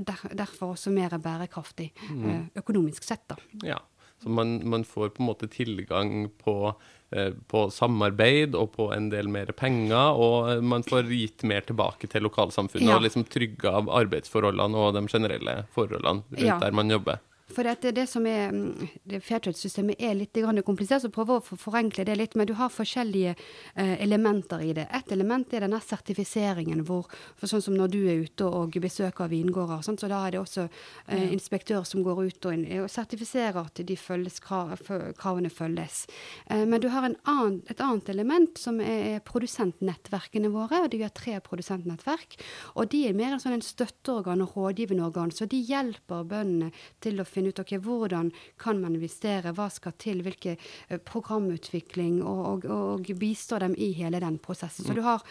der, 0.00 0.22
derfor 0.38 0.72
også 0.72 0.90
mer 0.94 1.12
bærekraftig 1.20 1.90
mm. 2.08 2.56
økonomisk 2.58 3.04
sett. 3.04 3.26
da. 3.28 3.36
Ja, 3.74 3.78
så 4.22 4.32
man, 4.32 4.60
man 4.68 4.86
får 4.86 5.12
på 5.16 5.22
en 5.22 5.30
måte 5.32 5.50
tilgang 5.50 6.28
på 6.40 6.74
Eh, 7.12 7.32
på 7.46 7.66
samarbeid 7.70 8.54
og 8.56 8.70
på 8.72 8.86
en 8.94 9.10
del 9.12 9.26
mer 9.28 9.50
penger, 9.52 10.16
og 10.16 10.62
man 10.64 10.84
får 10.86 11.10
gitt 11.12 11.42
mer 11.44 11.60
tilbake 11.68 12.08
til 12.08 12.24
lokalsamfunnet 12.24 12.88
ja. 12.88 12.94
og 12.96 13.04
liksom 13.04 13.26
trygga 13.28 13.74
arbeidsforholdene 14.00 14.80
og 14.80 14.96
de 14.96 15.02
generelle 15.12 15.58
forholdene 15.76 16.24
rundt 16.24 16.46
ja. 16.46 16.56
der 16.62 16.72
man 16.72 16.94
jobber. 16.94 17.20
For 17.50 17.66
det, 17.66 17.92
det 17.96 18.06
som 18.08 18.26
er 18.26 18.52
mm, 18.54 18.88
det 19.08 19.20
Fairtrade-systemet 19.24 20.00
er 20.00 20.14
litt 20.16 20.38
komplisert, 20.64 21.02
så 21.02 21.10
prøver 21.12 21.40
å 21.40 21.56
forenkle 21.58 22.04
det 22.06 22.16
litt. 22.16 22.36
Men 22.38 22.48
du 22.48 22.54
har 22.58 22.72
forskjellige 22.72 23.34
eh, 23.34 23.94
elementer 24.02 24.62
i 24.64 24.72
det. 24.76 24.86
Et 24.94 25.12
element 25.12 25.52
er 25.52 25.66
denne 25.66 25.80
sertifiseringen, 25.82 26.84
hvor 26.88 27.08
for 27.36 27.50
sånn 27.50 27.64
som 27.64 27.76
når 27.76 27.92
du 27.92 27.98
er 28.06 28.22
ute 28.24 28.46
og 28.46 28.78
besøker 28.82 29.30
vingårder, 29.32 29.82
sånn, 29.84 29.98
så 30.00 30.08
da 30.10 30.22
er 30.26 30.36
det 30.36 30.42
også 30.42 30.66
eh, 30.68 31.28
inspektør 31.32 31.86
som 31.88 32.04
går 32.06 32.22
ut 32.28 32.48
og, 32.48 32.66
og 32.84 32.90
sertifiserer 32.92 33.60
at 33.64 33.82
de 33.86 33.98
følges, 33.98 34.40
krav, 34.42 34.74
kravene 35.18 35.52
følges. 35.52 36.06
Eh, 36.48 36.64
men 36.64 36.82
du 36.82 36.88
har 36.92 37.08
annen, 37.10 37.60
et 37.70 37.82
annet 37.84 38.12
element 38.14 38.60
som 38.60 38.80
er 38.82 39.20
produsentnettverkene 39.26 40.52
våre. 40.52 40.84
og 40.84 40.96
Vi 40.96 41.04
har 41.04 41.14
tre 41.16 41.38
produsentnettverk. 41.44 42.38
Og 42.76 42.88
de 42.92 43.04
er 43.08 43.16
mer 43.18 43.36
en 43.36 43.42
sånn 43.42 43.56
en 43.58 43.64
støtteorgan 43.64 44.42
og 44.44 44.56
rådgivende 44.56 45.04
organ, 45.04 45.32
så 45.34 45.46
de 45.50 45.60
hjelper 45.60 46.24
bøndene 46.28 46.72
til 47.02 47.20
å 47.20 47.28
finne 47.32 47.52
ut 47.52 47.62
okay, 47.62 47.80
hvordan 47.82 48.30
kan 48.60 48.80
man 48.82 48.96
investere, 48.98 49.54
hva 49.56 49.68
skal 49.72 49.96
til, 50.00 50.22
hvilke 50.24 50.56
eh, 50.56 50.98
programutvikling, 51.08 52.20
og, 52.22 52.66
og, 52.66 52.66
og 52.72 53.12
bistå 53.18 53.58
dem 53.62 53.74
i 53.78 53.92
hele 53.96 54.20
den 54.22 54.38
prosessen. 54.42 54.86
Så 54.86 54.96
du 54.96 55.02
har 55.06 55.24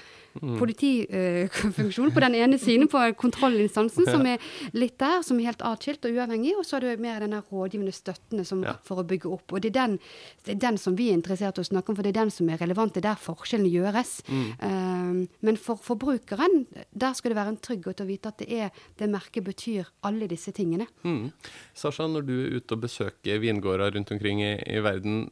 politifunksjon 0.60 2.12
på 2.16 2.24
den 2.24 2.36
ene 2.40 2.60
siden, 2.62 2.88
på 2.92 3.02
kontrollinstansen, 3.20 4.08
som 4.10 4.26
er 4.28 4.42
litt 4.78 4.98
der, 5.02 5.22
som 5.26 5.40
er 5.40 5.52
helt 5.52 5.64
atskilt 5.66 6.06
og 6.08 6.18
uavhengig, 6.18 6.54
og 6.58 6.66
så 6.68 6.78
har 6.78 6.86
du 6.86 7.04
mer 7.04 7.24
den 7.24 7.38
rådgivende 7.40 7.94
støttene 7.96 8.46
som, 8.48 8.62
Ja. 8.66 8.76
for 8.86 9.02
å 9.02 9.06
bygge 9.08 9.30
opp. 9.32 9.52
Og 9.56 9.64
det 9.64 9.72
er, 9.72 9.78
den, 9.80 9.98
det 10.46 10.56
er 10.56 10.60
den 10.68 10.78
som 10.78 10.96
vi 10.98 11.10
er 11.10 11.18
interessert 11.18 11.58
i 11.58 11.64
å 11.64 11.68
snakke 11.68 11.92
om, 11.92 11.98
for 11.98 12.06
det 12.06 12.14
er 12.14 12.22
den 12.22 12.34
som 12.34 12.50
er 12.52 12.60
relevant. 12.62 12.94
Det 12.94 13.02
er 13.02 13.10
der 13.10 13.24
forskjellene 13.24 13.72
gjøres. 13.74 14.12
Um, 14.30 15.01
men 15.46 15.58
for 15.60 15.80
forbrukeren, 15.82 16.66
der 16.92 17.16
skal 17.18 17.34
det 17.34 17.40
være 17.40 17.54
en 17.56 17.62
trygghet 17.64 18.04
å 18.04 18.08
vite 18.08 18.32
at 18.32 18.42
det, 18.42 18.48
er, 18.52 18.84
det 19.00 19.10
merket 19.12 19.46
betyr 19.46 19.90
alle 20.08 20.30
disse 20.32 20.54
tingene. 20.56 20.88
Mm. 21.04 21.32
Sasha, 21.78 22.08
når 22.10 22.28
du 22.28 22.34
er 22.38 22.60
ute 22.60 22.78
og 22.78 22.86
besøker 22.86 23.42
vingårder 23.44 23.96
rundt 23.96 24.14
omkring 24.14 24.44
i, 24.44 24.54
i 24.66 24.82
verden, 24.84 25.26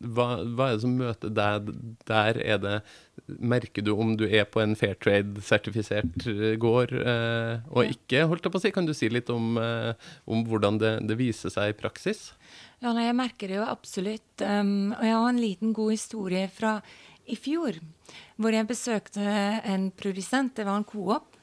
hva, 0.00 0.28
hva 0.44 0.70
er 0.70 0.78
det 0.78 0.84
som 0.84 0.96
møter 1.00 1.34
deg 1.36 1.70
der? 2.08 2.40
Er 2.40 2.62
det, 2.62 2.76
merker 3.38 3.84
du 3.84 3.92
om 3.94 4.14
du 4.18 4.26
er 4.28 4.46
på 4.48 4.62
en 4.62 4.76
Fairtrade-sertifisert 4.78 6.26
eh, 6.30 6.56
gård 6.60 6.94
eh, 6.96 7.60
og 7.70 7.92
ikke, 7.92 8.24
holdt 8.30 8.46
jeg 8.46 8.54
på 8.54 8.60
å 8.60 8.64
si? 8.64 8.74
Kan 8.74 8.88
du 8.88 8.94
si 8.96 9.10
litt 9.12 9.30
om, 9.32 9.54
eh, 9.60 9.92
om 10.30 10.44
hvordan 10.48 10.80
det, 10.80 10.94
det 11.08 11.18
viser 11.20 11.52
seg 11.52 11.74
i 11.74 11.78
praksis? 11.78 12.30
Ja, 12.80 12.94
nei, 12.96 13.04
jeg 13.10 13.16
merker 13.18 13.50
det 13.50 13.58
jo 13.58 13.68
absolutt. 13.68 14.40
Um, 14.40 14.94
og 14.96 15.04
jeg 15.04 15.16
har 15.18 15.28
en 15.28 15.42
liten 15.42 15.74
god 15.76 15.92
historie 15.92 16.46
fra 16.48 16.78
i 17.30 17.36
fjor, 17.38 17.78
hvor 18.36 18.54
jeg 18.54 18.68
besøkte 18.68 19.24
en 19.64 19.90
produsent. 19.96 20.56
Det 20.56 20.66
var 20.66 20.80
en 20.80 20.88
Coop. 20.88 21.36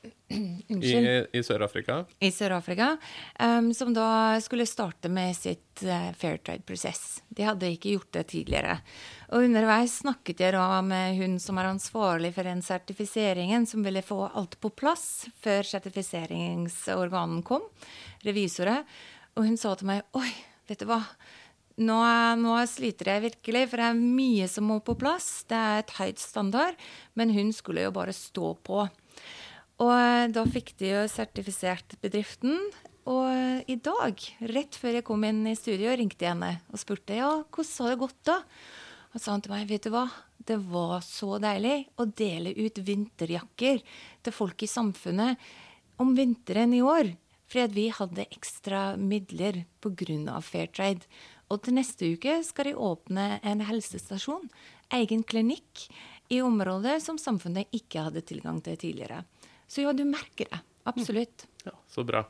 I, 0.30 0.64
Unnskyld. 0.68 1.26
i 1.32 1.42
Sør-Afrika? 1.42 2.04
I 2.18 2.30
Sør-Afrika. 2.32 2.96
Um, 3.40 3.72
som 3.74 3.92
da 3.94 4.38
skulle 4.40 4.66
starte 4.66 5.10
med 5.12 5.36
sitt 5.36 5.82
uh, 5.82 6.12
Fairtrade-prosess. 6.16 7.22
De 7.28 7.44
hadde 7.44 7.72
ikke 7.74 7.96
gjort 7.96 8.12
det 8.14 8.24
tidligere. 8.32 8.78
Og 9.34 9.44
underveis 9.48 9.98
snakket 10.04 10.40
jeg 10.44 10.54
da 10.54 10.80
med 10.86 11.18
hun 11.18 11.36
som 11.42 11.58
er 11.58 11.72
ansvarlig 11.72 12.32
for 12.36 12.48
den 12.48 12.62
sertifiseringen, 12.64 13.66
som 13.66 13.84
ville 13.86 14.04
få 14.06 14.22
alt 14.28 14.56
på 14.62 14.70
plass 14.70 15.26
før 15.42 15.66
sertifiseringsorganen 15.66 17.42
kom, 17.46 17.66
revisorer. 18.26 18.86
Og 19.36 19.50
hun 19.50 19.60
sa 19.60 19.74
til 19.78 19.90
meg 19.90 20.06
Oi, 20.18 20.30
vet 20.70 20.80
du 20.80 20.88
hva. 20.90 21.02
Nå, 21.80 21.96
nå 22.36 22.58
sliter 22.68 23.08
jeg 23.14 23.24
virkelig, 23.24 23.64
for 23.70 23.80
det 23.80 23.86
er 23.88 24.00
mye 24.00 24.48
som 24.52 24.66
må 24.68 24.80
på 24.84 24.96
plass. 25.00 25.46
Det 25.48 25.56
er 25.56 25.80
et 25.80 25.94
høyt 25.96 26.20
standard. 26.20 26.76
Men 27.16 27.32
hun 27.32 27.54
skulle 27.56 27.86
jo 27.86 27.94
bare 27.96 28.12
stå 28.16 28.52
på. 28.66 28.84
Og 29.80 29.94
eh, 29.96 30.28
da 30.28 30.44
fikk 30.44 30.74
de 30.80 30.92
jo 30.92 31.04
sertifisert 31.08 31.96
bedriften. 32.04 32.58
Og 33.08 33.64
i 33.70 33.78
dag, 33.80 34.20
rett 34.52 34.76
før 34.76 34.98
jeg 34.98 35.06
kom 35.08 35.24
inn 35.24 35.40
i 35.48 35.56
studio, 35.56 35.94
ringte 35.96 36.26
jeg 36.26 36.34
henne 36.34 36.58
og 36.68 36.82
spurte 36.82 37.16
ja, 37.16 37.30
hvordan 37.48 37.86
har 37.86 37.94
det 37.94 38.02
gått 38.02 38.20
da. 38.28 38.36
Og 39.10 39.22
sa 39.22 39.32
han 39.32 39.42
til 39.42 39.54
meg, 39.54 39.64
vet 39.70 39.88
du 39.88 39.94
hva, 39.94 40.04
det 40.46 40.60
var 40.70 41.00
så 41.02 41.40
deilig 41.42 41.88
å 41.98 42.06
dele 42.06 42.52
ut 42.60 42.78
vinterjakker 42.84 43.80
til 44.22 44.36
folk 44.36 44.62
i 44.62 44.70
samfunnet 44.70 45.50
om 46.00 46.12
vinteren 46.16 46.76
i 46.76 46.84
år. 46.84 47.14
Fordi 47.50 47.74
vi 47.74 47.88
hadde 47.90 48.28
ekstra 48.30 48.82
midler 49.00 49.64
pga. 49.82 50.38
Fairtrade. 50.44 51.08
Og 51.50 51.62
til 51.64 51.74
neste 51.76 52.12
uke 52.14 52.38
skal 52.46 52.70
de 52.70 52.78
åpne 52.78 53.26
en 53.42 53.62
helsestasjon, 53.66 54.46
egen 54.94 55.26
klinikk, 55.26 55.88
i 56.30 56.38
området 56.46 57.00
som 57.02 57.16
samfunnet 57.18 57.72
ikke 57.74 58.04
hadde 58.06 58.22
tilgang 58.22 58.60
til 58.62 58.76
tidligere. 58.78 59.24
Så 59.66 59.82
ja, 59.82 59.90
du 59.90 60.04
merker 60.06 60.46
det. 60.46 60.60
Absolutt. 60.86 61.46
Ja, 61.66 61.74
så 61.90 62.04
bra. 62.06 62.22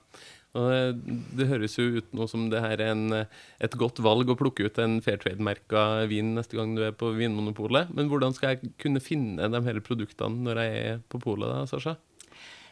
Og 0.58 0.66
eh, 0.74 0.96
det 1.38 1.46
høres 1.46 1.76
jo 1.78 1.84
ut 2.00 2.08
nå 2.16 2.26
som 2.30 2.48
det 2.50 2.62
her 2.64 2.80
er 2.80 2.94
en, 2.94 3.04
eh, 3.14 3.40
et 3.62 3.76
godt 3.78 4.00
valg 4.02 4.32
å 4.32 4.38
plukke 4.38 4.66
ut 4.66 4.80
en 4.82 4.98
Fairtrade-merka 5.04 6.08
vin 6.10 6.32
neste 6.34 6.58
gang 6.58 6.72
du 6.74 6.82
er 6.88 6.96
på 6.96 7.12
Vinmonopolet. 7.14 7.92
Men 7.94 8.10
hvordan 8.10 8.34
skal 8.34 8.56
jeg 8.56 8.72
kunne 8.82 9.04
finne 9.04 9.50
de 9.52 9.62
her 9.68 9.78
produktene 9.86 10.48
når 10.48 10.62
jeg 10.64 10.80
er 10.88 11.04
på 11.12 11.22
polet, 11.22 11.46
da, 11.52 11.68
Sasha? 11.70 11.94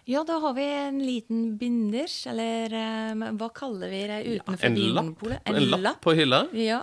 Ja, 0.09 0.25
da 0.25 0.39
har 0.41 0.55
vi 0.55 0.65
en 0.65 1.03
liten 1.05 1.57
binders, 1.61 2.27
eller 2.27 2.73
eh, 2.73 3.33
hva 3.37 3.49
kaller 3.53 3.91
vi 3.93 3.99
det 4.09 4.23
utenfor 4.25 4.65
en 4.65 4.79
lapp, 4.79 4.87
Vinmonopolet? 4.87 5.41
en 5.45 5.83
lapp 5.85 6.01
på 6.01 6.15
hylla? 6.17 6.39
Ja, 6.57 6.79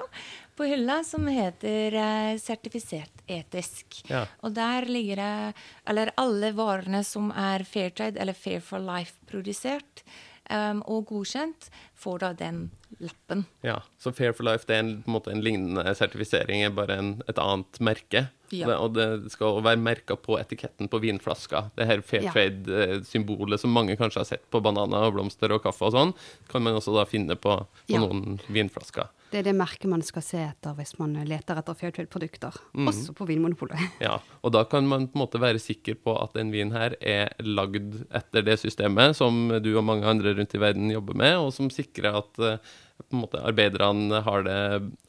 på 0.53 0.67
hylla 0.69 0.99
som 1.03 1.25
heter 1.25 1.97
eh, 2.03 2.37
sertifisert 2.37 3.23
etisk. 3.25 4.03
Ja. 4.11 4.27
Og 4.45 4.53
der 4.53 4.85
ligger 4.85 5.23
det 5.23 5.65
Eller 5.89 6.11
alle 6.21 6.51
varene 6.53 7.01
som 7.03 7.31
er 7.31 7.65
Fairtrade 7.65 8.21
eller 8.21 8.37
Fair 8.37 8.61
for 8.61 8.85
Life-produsert 8.85 10.05
um, 10.49 10.83
og 10.85 11.07
godkjent, 11.09 11.71
får 11.95 12.19
da 12.19 12.31
den 12.37 12.69
lappen. 13.01 13.45
Ja, 13.65 13.81
så 13.99 14.11
Fair 14.15 14.33
for 14.35 14.47
Life 14.47 14.67
det 14.67 14.75
er 14.77 14.83
en, 14.83 14.93
på 15.03 15.09
en 15.09 15.15
måte 15.17 15.31
en 15.33 15.43
lignende 15.43 15.95
sertifisering, 15.97 16.63
er 16.63 16.73
bare 16.75 16.97
en, 17.01 17.13
et 17.27 17.39
annet 17.41 17.79
merke. 17.83 18.27
Ja. 18.53 18.67
Det, 18.69 18.75
og 18.77 18.93
det 18.93 19.31
skal 19.33 19.57
være 19.65 19.81
merka 19.81 20.15
på 20.21 20.37
etiketten 20.39 20.87
på 20.91 20.99
vinflaska. 21.01 21.65
Det 21.75 21.87
her 21.89 22.03
Fair 22.05 22.27
Trade-symbolet 22.29 23.59
som 23.59 23.73
mange 23.73 23.97
kanskje 23.99 24.21
har 24.21 24.29
sett 24.29 24.45
på 24.53 24.61
bananer 24.63 25.07
og 25.09 25.15
blomster 25.17 25.51
og 25.55 25.63
kaffe 25.65 25.87
og 25.89 25.95
sånn, 25.95 26.13
kan 26.51 26.63
man 26.65 26.77
også 26.77 26.93
da 26.95 27.07
finne 27.09 27.35
på, 27.35 27.57
på 27.65 27.95
Ja. 27.95 27.99
noen 28.05 28.39
vinflasker. 28.47 29.09
Det 29.31 29.39
er 29.41 29.47
det 29.49 29.55
merket 29.57 29.89
man 29.89 30.03
skal 30.05 30.23
se 30.23 30.37
etter 30.37 30.75
hvis 30.77 30.93
man 30.99 31.15
leter 31.27 31.57
etter 31.59 31.75
fair 31.75 31.91
trade-produkter, 31.91 32.55
mm. 32.77 32.87
Også 32.87 33.15
på 33.17 33.25
Vinmonopolet. 33.27 33.81
Ja, 33.99 34.19
og 34.45 34.53
da 34.53 34.61
kan 34.69 34.87
man 34.87 35.07
på 35.09 35.17
en 35.17 35.23
måte 35.25 35.41
være 35.41 35.59
sikker 35.59 35.97
på 35.99 36.13
at 36.21 36.37
en 36.39 36.53
vin 36.53 36.71
her 36.71 36.95
er 37.01 37.33
lagd 37.43 38.05
etter 38.15 38.45
det 38.45 38.59
systemet 38.61 39.17
som 39.17 39.49
du 39.59 39.71
og 39.75 39.83
mange 39.83 40.07
andre 40.07 40.35
rundt 40.37 40.55
i 40.55 40.61
verden 40.61 40.93
jobber 40.93 41.17
med, 41.19 41.35
og 41.41 41.51
som 41.57 41.67
sikrer 41.73 41.84
at 42.21 42.39
eh, 42.39 42.73
måte 43.15 43.41
arbeiderne 43.43 44.21
har 44.25 44.45
det, 44.47 44.59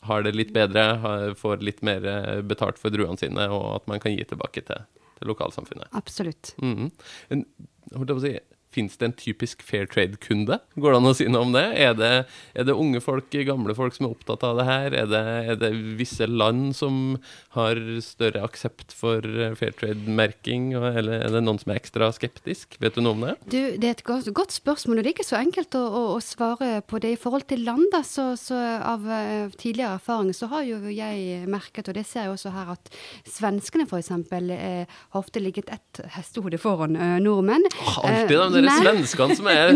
har 0.08 0.26
det 0.26 0.34
litt 0.36 0.52
bedre, 0.56 0.84
har, 1.02 1.34
får 1.38 1.64
litt 1.64 1.82
mer 1.86 2.06
eh, 2.06 2.42
betalt 2.46 2.80
for 2.82 2.94
druene 2.94 3.18
sine, 3.20 3.48
og 3.52 3.80
at 3.80 3.88
man 3.90 4.02
kan 4.02 4.14
gi 4.14 4.24
tilbake 4.26 4.64
til, 4.66 4.84
til 5.18 5.32
lokalsamfunnet. 5.32 5.88
Absolutt. 5.96 6.54
På 6.58 8.04
å 8.16 8.20
si, 8.22 8.36
Fins 8.76 8.98
det 9.00 9.08
en 9.08 9.16
typisk 9.16 9.64
fair 9.64 9.88
trade-kunde? 9.88 10.58
Går 10.76 10.92
det 10.92 11.00
an 11.00 11.08
å 11.08 11.14
si 11.16 11.26
noe 11.30 11.46
om 11.46 11.54
det? 11.54 11.64
Er, 11.80 11.94
det? 11.96 12.12
er 12.52 12.68
det 12.68 12.76
unge 12.76 13.00
folk, 13.00 13.32
gamle 13.48 13.76
folk 13.76 13.96
som 13.96 14.08
er 14.08 14.12
opptatt 14.12 14.44
av 14.44 14.60
det 14.60 14.66
her? 14.68 14.96
Er 15.02 15.08
det, 15.10 15.22
er 15.52 15.60
det 15.60 15.72
visse 15.96 16.28
land 16.28 16.74
som 16.76 17.16
har 17.56 17.80
større 18.04 18.44
aksept 18.44 18.92
for 18.96 19.24
eh, 19.24 19.56
fair 19.58 19.72
trade-merking? 19.76 20.74
Eller 20.76 21.22
er 21.22 21.32
det 21.32 21.42
noen 21.44 21.60
som 21.62 21.72
er 21.72 21.80
ekstra 21.80 22.10
skeptisk? 22.14 22.76
Vet 22.82 22.98
du 22.98 23.02
noe 23.04 23.16
om 23.16 23.24
det? 23.26 23.36
Du, 23.48 23.58
det 23.80 23.88
er 23.88 23.96
et 23.96 24.04
godt, 24.06 24.28
godt 24.36 24.54
spørsmål, 24.54 25.00
og 25.00 25.06
det 25.06 25.12
er 25.12 25.16
ikke 25.16 25.28
så 25.28 25.40
enkelt 25.40 25.78
å, 25.78 25.84
å, 25.86 26.04
å 26.16 26.20
svare 26.24 26.82
på 26.86 27.00
det. 27.02 27.14
I 27.16 27.20
forhold 27.20 27.48
til 27.48 27.64
land, 27.66 27.88
da, 27.94 28.02
så, 28.06 28.28
så 28.40 28.60
av 28.76 29.08
eh, 29.08 29.48
tidligere 29.56 29.96
erfaring, 29.96 30.34
så 30.36 30.50
har 30.52 30.66
jo 30.68 30.80
jeg 30.92 31.46
merket, 31.50 31.88
og 31.88 31.96
det 31.96 32.04
ser 32.08 32.26
jeg 32.26 32.36
også 32.36 32.52
her, 32.54 32.74
at 32.76 32.92
svenskene 33.24 33.88
f.eks. 33.88 34.12
Uh, 34.26 34.84
har 34.86 35.18
ofte 35.18 35.40
ligget 35.40 35.70
ett 35.72 36.00
hestehode 36.16 36.58
foran 36.60 36.96
eh, 36.96 37.16
nordmenn. 37.22 37.64
Alltid 38.02 38.36
da, 38.36 38.48
dere 38.52 38.65
svenskene 38.70 39.36
som 39.36 39.46
er 39.52 39.72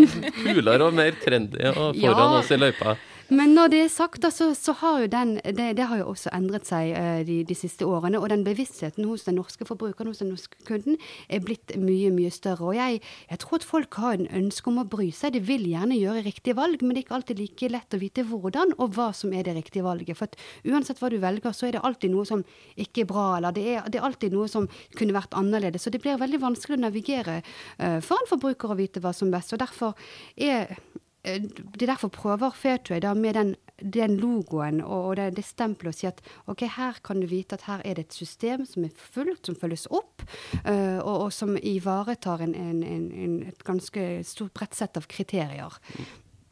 kulere 0.55 0.87
og 0.89 0.95
mer 0.95 1.13
trendy 1.25 1.61
og 1.71 1.95
foran 1.97 2.03
Ja. 2.03 2.39
oss 2.41 2.51
i 2.51 2.57
løypa. 2.61 2.97
Men 3.31 3.53
når 3.55 3.69
det 3.71 3.79
er 3.85 3.91
sagt, 3.93 4.19
da, 4.25 4.29
så, 4.35 4.49
så 4.59 4.73
har 4.81 5.05
jo 5.05 5.09
den 5.11 5.37
det, 5.39 5.69
det 5.79 5.85
har 5.87 6.01
jo 6.01 6.09
også 6.11 6.33
endret 6.35 6.67
seg 6.67 6.89
eh, 6.99 7.21
de, 7.27 7.37
de 7.47 7.55
siste 7.55 7.87
årene. 7.87 8.19
Og 8.19 8.27
den 8.33 8.43
bevisstheten 8.43 9.07
hos 9.07 9.23
den 9.29 9.37
norske 9.39 9.63
forbrukeren, 9.69 10.09
hos 10.11 10.19
den 10.19 10.33
norske 10.33 10.59
kunden, 10.67 10.97
er 11.31 11.43
blitt 11.45 11.77
mye, 11.79 12.11
mye 12.11 12.33
større. 12.35 12.73
Og 12.73 12.75
jeg, 12.75 12.99
jeg 13.31 13.43
tror 13.45 13.61
at 13.61 13.67
folk 13.69 13.99
har 14.03 14.17
en 14.19 14.27
ønske 14.41 14.73
om 14.73 14.81
å 14.83 14.87
bry 14.91 15.13
seg. 15.15 15.37
De 15.37 15.43
vil 15.47 15.69
gjerne 15.71 15.99
gjøre 16.01 16.25
riktige 16.27 16.59
valg, 16.59 16.83
men 16.83 16.97
det 16.97 17.05
er 17.05 17.07
ikke 17.07 17.19
alltid 17.21 17.43
like 17.45 17.71
lett 17.71 17.95
å 17.95 18.01
vite 18.03 18.25
hvordan 18.27 18.75
og 18.81 18.97
hva 18.97 19.11
som 19.15 19.31
er 19.31 19.47
det 19.47 19.55
riktige 19.61 19.87
valget. 19.87 20.19
For 20.19 20.73
uansett 20.73 20.99
hva 20.99 21.13
du 21.13 21.21
velger, 21.23 21.55
så 21.55 21.69
er 21.69 21.77
det 21.77 21.85
alltid 21.87 22.11
noe 22.11 22.27
som 22.27 22.43
ikke 22.75 23.05
er 23.05 23.11
bra, 23.13 23.29
eller 23.37 23.55
det 23.55 23.69
er, 23.77 23.85
det 23.87 24.01
er 24.01 24.09
alltid 24.09 24.35
noe 24.35 24.49
som 24.51 24.67
kunne 24.99 25.15
vært 25.15 25.39
annerledes. 25.39 25.87
Så 25.87 25.95
det 25.95 26.03
blir 26.03 26.19
veldig 26.19 26.43
vanskelig 26.43 26.81
å 26.81 26.83
navigere 26.89 27.39
uh, 27.45 28.01
for 28.03 28.19
en 28.19 28.33
forbruker 28.33 28.75
å 28.75 28.79
vite 28.81 29.05
hva 29.05 29.15
som 29.15 29.31
er 29.31 29.39
best. 29.39 29.55
Og 29.55 29.63
derfor 29.63 29.95
er 30.35 30.75
det 31.23 31.83
er 31.83 31.91
derfor 31.93 32.09
prøver 32.09 32.55
da, 33.01 33.13
med 33.15 33.35
den, 33.35 33.57
den 33.81 34.17
logoen 34.17 34.81
og, 34.81 35.09
og 35.11 35.17
det, 35.17 35.37
det 35.37 35.45
stempelet 35.45 35.93
å 35.93 35.99
si 35.99 36.07
at 36.09 36.23
ok, 36.49 36.65
her 36.77 37.01
kan 37.05 37.21
du 37.21 37.27
vite 37.29 37.59
at 37.59 37.67
her 37.69 37.83
er 37.85 37.99
det 37.99 38.07
et 38.09 38.17
system 38.17 38.65
som 38.65 38.85
er 38.85 38.95
fullt, 38.97 39.45
som 39.47 39.59
følges 39.59 39.87
opp, 39.91 40.25
uh, 40.65 41.01
og, 41.05 41.27
og 41.27 41.31
som 41.33 41.57
ivaretar 41.57 42.41
en, 42.47 42.55
en, 42.57 42.83
en, 42.83 43.37
et 43.53 43.65
ganske 43.67 44.09
stort 44.25 44.55
bredt 44.57 44.79
sett 44.79 44.97
av 44.97 45.09
kriterier. 45.11 45.77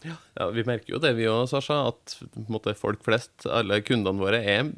Ja, 0.04 0.50
Vi 0.54 0.62
merker 0.62 0.94
jo 0.94 1.00
det, 1.02 1.16
vi 1.18 1.26
òg, 1.26 1.48
Sasha, 1.50 1.80
at 1.90 2.18
måte, 2.52 2.76
folk 2.78 3.02
flest, 3.06 3.48
alle 3.50 3.80
kundene 3.82 4.20
våre, 4.20 4.38
er 4.44 4.68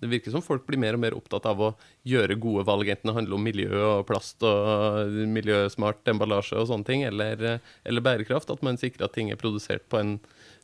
Det 0.00 0.08
virker 0.08 0.32
som 0.32 0.44
folk 0.44 0.64
blir 0.68 0.80
mer 0.80 0.96
og 0.96 1.02
mer 1.02 1.16
opptatt 1.16 1.46
av 1.48 1.60
å 1.60 1.70
gjøre 2.08 2.38
gode 2.40 2.64
valg, 2.68 2.88
enten 2.88 3.10
det 3.10 3.16
handler 3.18 3.36
om 3.36 3.44
miljø 3.44 3.70
og 3.84 4.06
plast 4.08 4.44
og 4.46 5.16
miljøsmart 5.36 6.08
emballasje 6.12 6.56
og 6.60 6.70
sånne 6.70 6.88
ting, 6.88 7.04
eller, 7.08 7.60
eller 7.84 8.04
bærekraft. 8.04 8.52
At 8.52 8.64
man 8.66 8.80
sikrer 8.80 9.08
at 9.08 9.16
ting 9.16 9.32
er 9.32 9.40
produsert 9.40 9.84
på 9.92 10.00
en 10.00 10.14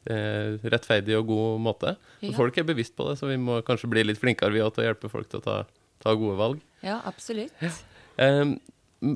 eh, 0.09 0.57
rettferdig 0.65 1.19
og 1.19 1.29
god 1.33 1.67
måte. 1.67 1.97
Ja. 2.23 2.33
Folk 2.37 2.57
er 2.57 2.69
bevisst 2.69 2.97
på 2.97 3.11
det, 3.11 3.19
så 3.21 3.29
vi 3.31 3.37
må 3.41 3.61
kanskje 3.67 3.91
bli 3.93 4.07
litt 4.07 4.23
flinkere 4.23 4.55
vi 4.55 4.65
til 4.65 4.85
å 4.85 4.89
hjelpe 4.89 5.13
folk 5.13 5.29
til 5.33 5.43
å 5.43 5.47
ta, 5.47 5.59
ta 6.05 6.17
gode 6.17 6.39
valg. 6.41 6.65
Ja, 6.87 7.03
absolutt. 7.09 7.53
Um, 8.17 8.57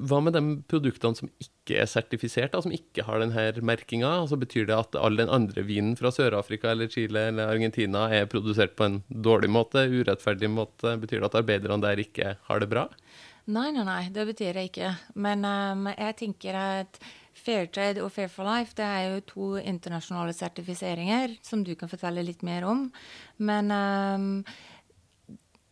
hva 0.08 0.20
med 0.24 0.36
de 0.36 0.42
produktene 0.70 1.18
som 1.18 1.30
ikke 1.42 1.78
er 1.82 1.88
sertifisert, 1.90 2.52
da, 2.54 2.62
som 2.64 2.74
ikke 2.74 3.04
har 3.06 3.22
denne 3.22 3.64
merkinga? 3.66 4.10
Altså, 4.22 4.38
betyr 4.40 4.68
det 4.68 4.76
at 4.76 4.98
all 4.98 5.18
den 5.20 5.32
andre 5.32 5.64
vinen 5.66 5.96
fra 5.98 6.12
Sør-Afrika 6.14 6.72
eller 6.72 6.90
Chile 6.92 7.28
eller 7.30 7.52
Argentina 7.52 8.06
er 8.14 8.30
produsert 8.30 8.76
på 8.78 8.88
en 8.88 9.00
dårlig 9.10 9.50
måte, 9.52 9.86
urettferdig 9.90 10.50
måte? 10.52 10.96
Betyr 11.02 11.20
det 11.20 11.30
at 11.30 11.40
arbeiderne 11.42 11.82
der 11.84 12.02
ikke 12.04 12.36
har 12.48 12.62
det 12.62 12.70
bra? 12.72 12.88
Nei, 13.50 13.70
nei, 13.74 13.84
nei, 13.86 14.04
det 14.14 14.26
betyr 14.28 14.54
det 14.56 14.68
ikke. 14.68 14.92
Men 15.18 15.46
um, 15.48 15.88
jeg 15.90 16.16
tenker 16.20 16.58
at 16.58 17.00
Fairtrade 17.40 18.02
og 18.04 18.12
Fair 18.12 18.28
for 18.30 18.46
Life 18.46 18.76
det 18.76 18.84
er 18.84 19.06
jo 19.06 19.20
to 19.26 19.46
internasjonale 19.58 20.34
sertifiseringer 20.36 21.38
som 21.46 21.64
du 21.64 21.72
kan 21.78 21.90
fortelle 21.90 22.24
litt 22.26 22.44
mer 22.46 22.66
om. 22.68 22.88
Men 23.40 23.72
um, 23.72 24.28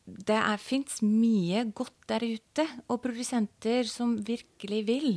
det 0.09 0.41
fins 0.63 1.01
mye 1.05 1.67
godt 1.77 1.97
der 2.09 2.25
ute, 2.25 2.65
og 2.89 3.03
produsenter 3.05 3.89
som 3.89 4.17
virkelig 4.25 4.83
vil 4.89 5.11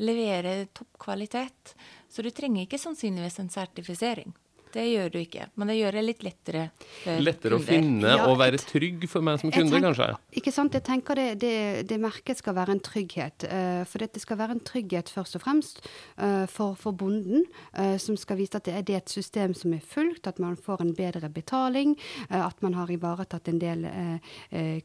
levere 0.00 0.66
toppkvalitet. 0.72 1.74
Så 2.08 2.24
du 2.24 2.30
trenger 2.30 2.64
ikke 2.64 2.80
sannsynligvis 2.80 3.38
en 3.42 3.52
sertifisering. 3.52 4.32
Det 4.74 4.84
gjør 4.84 5.12
du 5.14 5.18
ikke, 5.20 5.48
men 5.58 5.70
det 5.70 5.76
gjør 5.78 5.98
det 5.98 6.04
litt 6.04 6.24
lettere 6.26 6.64
for 7.02 7.24
Lettere 7.24 7.56
kunder. 7.56 7.64
å 7.64 7.68
finne 7.68 8.12
Ja, 8.12 8.26
og 8.28 8.38
være 8.40 8.60
trygg 8.62 9.06
for 9.10 9.24
meg 9.24 9.40
som 9.42 9.52
kunde, 9.54 9.72
tenk- 9.74 9.86
kanskje? 9.88 10.08
Ikke 10.40 10.52
sant? 10.54 10.76
Jeg 10.76 10.84
tenker 10.86 11.18
det, 11.18 11.26
det, 11.42 11.54
det 11.88 11.98
merket 12.02 12.40
skal 12.40 12.56
være 12.58 12.76
en 12.76 12.82
trygghet. 12.84 13.46
Uh, 13.48 13.82
for 13.88 14.04
det 14.04 14.22
skal 14.22 14.40
være 14.40 14.56
en 14.56 14.64
trygghet 14.64 15.12
først 15.12 15.38
og 15.38 15.44
fremst 15.44 15.82
uh, 16.20 16.46
for, 16.46 16.76
for 16.78 16.92
bonden, 16.92 17.46
uh, 17.78 17.96
som 17.98 18.16
skal 18.20 18.38
vise 18.40 18.56
at 18.58 18.66
det 18.68 18.76
er, 18.76 18.86
det 18.86 18.98
et 19.00 19.14
system 19.18 19.54
som 19.56 19.74
er 19.76 19.84
fulgt, 19.84 20.26
at 20.30 20.38
man 20.42 20.56
får 20.56 20.84
en 20.84 20.94
bedre 20.96 21.28
betaling, 21.32 21.96
at 22.28 22.62
man 22.62 22.74
har 22.74 22.90
ivaretatt 22.90 23.48
en 23.50 23.58
del 23.60 23.84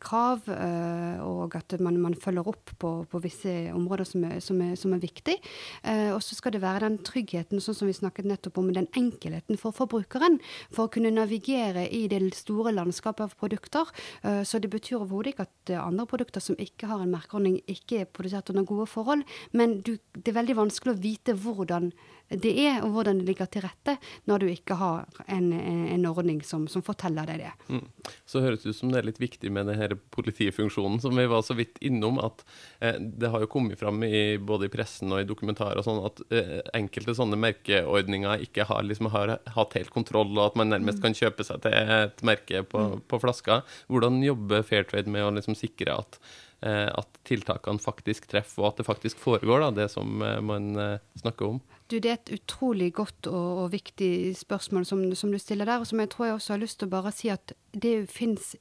krav, 0.03 0.45
og 1.23 1.55
at 1.55 1.75
man, 1.83 1.97
man 2.01 2.15
følger 2.15 2.47
opp 2.47 2.73
på, 2.79 2.91
på 3.09 3.21
visse 3.23 3.53
områder 3.73 4.07
som 4.07 4.25
er, 4.27 4.39
som 4.43 4.61
er, 4.63 4.75
som 4.79 4.93
er 4.95 5.01
viktig. 5.03 5.35
Eh, 5.83 6.09
og 6.13 6.21
så 6.23 6.37
skal 6.37 6.55
det 6.55 6.61
være 6.63 6.85
den 6.87 6.99
tryggheten, 7.05 7.61
sånn 7.63 7.77
som 7.77 7.89
vi 7.89 7.95
snakket 7.97 8.27
nettopp 8.29 8.59
om, 8.61 8.71
den 8.73 8.89
enkelheten 8.97 9.59
for 9.59 9.72
forbrukeren, 9.73 10.39
for 10.71 10.87
å 10.87 10.93
kunne 10.93 11.11
navigere 11.13 11.87
i 11.89 12.05
det 12.11 12.21
store 12.37 12.73
landskapet 12.75 13.25
av 13.27 13.35
produkter. 13.39 13.89
Eh, 14.23 14.43
Så 14.43 14.59
det 14.59 14.69
betyr 14.69 15.01
overhodet 15.01 15.33
ikke 15.33 15.47
at 15.47 15.69
eh, 15.69 15.81
andre 15.81 16.05
produkter 16.05 16.41
som 16.41 16.55
ikke 16.55 16.87
har 16.87 17.01
en 17.01 17.11
merkeordning, 17.11 17.61
ikke 17.67 18.01
er 18.01 18.05
produsert 18.05 18.49
under 18.49 18.63
gode 18.63 18.87
forhold, 18.87 19.23
men 19.51 19.81
du, 19.81 19.97
det 20.15 20.31
er 20.31 20.41
veldig 20.41 20.55
vanskelig 20.55 20.93
å 20.93 21.01
vite 21.01 21.33
hvordan 21.33 21.91
det 22.29 22.53
er, 22.65 22.79
og 22.81 22.93
hvordan 22.95 23.19
det 23.19 23.27
ligger 23.27 23.49
til 23.51 23.63
rette, 23.65 23.95
når 24.29 24.41
du 24.41 24.47
ikke 24.49 24.77
har 24.79 25.03
en, 25.27 25.51
en 25.53 26.05
ordning 26.09 26.39
som, 26.45 26.65
som 26.71 26.83
forteller 26.85 27.27
deg 27.29 27.43
det. 27.43 27.51
Mm. 27.69 28.13
Så 28.29 28.41
høres 28.43 28.63
det 28.63 28.73
ut 28.73 28.79
som 28.79 28.93
det 28.93 29.01
er 29.01 29.07
litt 29.09 29.21
viktig 29.21 29.51
med 29.53 29.69
denne 29.69 29.97
politifunksjonen, 30.15 30.99
som 31.03 31.17
vi 31.17 31.27
var 31.29 31.43
så 31.45 31.57
vidt 31.57 31.77
innom. 31.85 32.17
At 32.23 32.45
eh, 32.79 32.97
det 32.97 33.29
har 33.33 33.43
jo 33.43 33.51
kommet 33.51 33.79
fram 33.81 34.01
i, 34.07 34.39
både 34.41 34.69
i 34.69 34.73
pressen 34.73 35.13
og 35.13 35.21
i 35.21 35.27
dokumentarer 35.29 35.81
og 35.81 35.87
sånn, 35.87 36.01
at 36.09 36.23
eh, 36.33 36.55
enkelte 36.79 37.15
sånne 37.17 37.39
merkeordninger 37.43 38.47
ikke 38.47 38.67
har, 38.69 38.81
liksom, 38.87 39.11
har 39.13 39.35
hatt 39.57 39.77
helt 39.77 39.93
kontroll, 39.93 40.33
og 40.37 40.47
at 40.47 40.57
man 40.59 40.73
nærmest 40.73 41.03
kan 41.03 41.17
kjøpe 41.17 41.45
seg 41.45 41.61
til 41.65 41.75
et 41.75 42.25
merke 42.25 42.63
på, 42.65 42.87
på 43.07 43.21
flaska. 43.21 43.61
Hvordan 43.91 44.23
jobber 44.25 44.65
Fairtrade 44.65 45.11
med 45.11 45.27
å 45.27 45.35
liksom 45.37 45.57
sikre 45.59 45.99
at, 46.01 46.17
at 46.63 47.21
tiltakene 47.27 47.81
faktisk 47.81 48.27
treffer, 48.31 48.63
og 48.63 48.71
at 48.71 48.81
det 48.81 48.87
faktisk 48.87 49.19
foregår, 49.19 49.65
da, 49.65 49.71
det 49.83 49.89
som 49.91 50.21
eh, 50.23 50.39
man 50.43 50.73
eh, 50.79 50.99
snakker 51.19 51.55
om? 51.55 51.61
Du, 51.91 51.97
Det 51.99 52.09
er 52.09 52.19
et 52.19 52.33
utrolig 52.39 52.93
godt 52.93 53.27
og, 53.27 53.63
og 53.65 53.71
viktig 53.73 54.35
spørsmål 54.39 54.85
som, 54.87 55.03
som, 55.15 55.31
du 55.31 55.39
stiller 55.41 55.69
der, 55.69 55.83
og 55.83 55.89
som 55.89 55.99
jeg 55.99 56.11
tror 56.13 56.25
jeg 56.29 56.37
også 56.39 56.53
har 56.55 56.63
lyst 56.63 56.79
til 56.79 56.89
å 56.89 56.95
bare 56.95 57.11
si 57.15 57.31
at 57.33 57.55
det 57.73 57.95
fins 58.11 58.55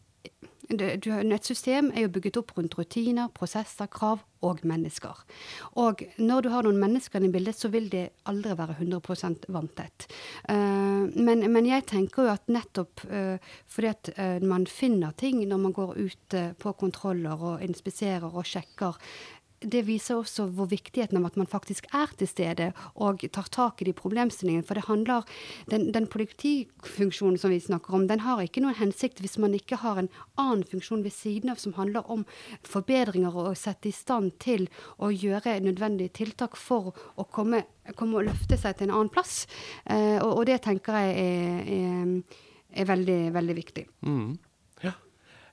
Et 0.71 1.45
system 1.45 1.90
er 1.90 2.07
jo 2.07 2.12
bygget 2.14 2.38
opp 2.38 2.52
rundt 2.57 2.76
rutiner, 2.78 3.28
prosesser, 3.35 3.88
krav 3.90 4.23
og 4.47 4.62
mennesker. 4.66 5.19
Og 5.78 6.02
når 6.19 6.45
du 6.45 6.49
har 6.52 6.66
noen 6.66 6.78
mennesker 6.81 7.23
i 7.23 7.31
bildet, 7.33 7.59
så 7.59 7.71
vil 7.73 7.88
det 7.90 8.04
aldri 8.31 8.54
være 8.59 8.78
100 8.78 9.50
vanntett. 9.54 10.07
Uh, 10.49 11.11
men, 11.19 11.45
men, 11.50 11.66
jeg 11.66 11.87
tenker 11.90 12.26
jo 12.26 12.33
at 12.35 12.49
nettopp 12.50 13.04
uh, 13.11 13.37
fordi 13.66 13.90
at 13.90 14.12
uh, 14.16 14.38
man 14.42 14.66
finner 14.71 15.14
ting 15.19 15.42
når 15.47 15.62
man 15.66 15.76
går 15.76 15.95
ut 15.99 16.38
på 16.59 16.75
kontroller 16.78 17.47
og 17.52 17.62
inspiserer 17.62 18.31
og 18.31 18.47
sjekker, 18.47 18.99
det 19.64 19.85
viser 19.87 20.19
også 20.21 20.47
hvor 20.54 20.69
viktigheten 20.71 21.19
av 21.21 21.31
at 21.31 21.38
man 21.40 21.49
faktisk 21.50 21.87
er 21.95 22.11
til 22.19 22.28
stede 22.31 22.71
og 22.95 23.23
tar 23.33 23.49
tak 23.52 23.83
i 23.83 23.88
de 23.88 23.95
problemstillingene. 23.97 24.66
For 24.66 24.78
det 24.78 24.88
handler 24.88 25.25
Den, 25.71 25.92
den 25.92 26.07
politifunksjonen 26.07 27.38
som 27.38 27.50
vi 27.50 27.61
snakker 27.61 27.95
om, 27.95 28.07
den 28.09 28.21
har 28.21 28.40
ikke 28.42 28.62
noen 28.62 28.75
hensikt 28.75 29.21
hvis 29.21 29.38
man 29.38 29.54
ikke 29.54 29.78
har 29.83 29.99
en 29.99 30.11
annen 30.37 30.64
funksjon 30.64 31.04
ved 31.04 31.12
siden 31.14 31.52
av 31.52 31.61
som 31.62 31.75
handler 31.76 32.09
om 32.11 32.25
forbedringer 32.66 33.33
og 33.33 33.52
å 33.52 33.59
sette 33.59 33.88
i 33.88 33.95
stand 33.95 34.38
til 34.42 34.69
å 34.99 35.11
gjøre 35.12 35.61
nødvendige 35.61 36.12
tiltak 36.23 36.57
for 36.57 36.92
å 37.16 37.25
komme, 37.25 37.64
komme 37.97 38.21
og 38.21 38.31
løfte 38.31 38.59
seg 38.59 38.76
til 38.76 38.90
en 38.90 38.97
annen 38.99 39.12
plass. 39.12 39.46
Eh, 39.85 40.18
og, 40.20 40.38
og, 40.38 40.46
det 40.46 40.62
tenker 40.64 40.98
jeg 40.98 41.14
er, 41.22 41.68
er, 41.77 42.40
er 42.72 42.88
veldig, 42.88 43.20
veldig 43.37 43.57
viktig. 43.59 43.87
Mm. 44.09 44.33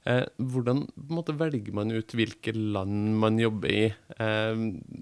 Eh, 0.08 0.24
hvordan 0.40 0.86
måte, 1.12 1.34
velger 1.36 1.74
man 1.76 1.92
ut 1.92 2.14
hvilke 2.16 2.54
land 2.56 3.18
man 3.20 3.40
jobber 3.40 3.72
i? 3.72 3.84
Eh, 4.16 4.62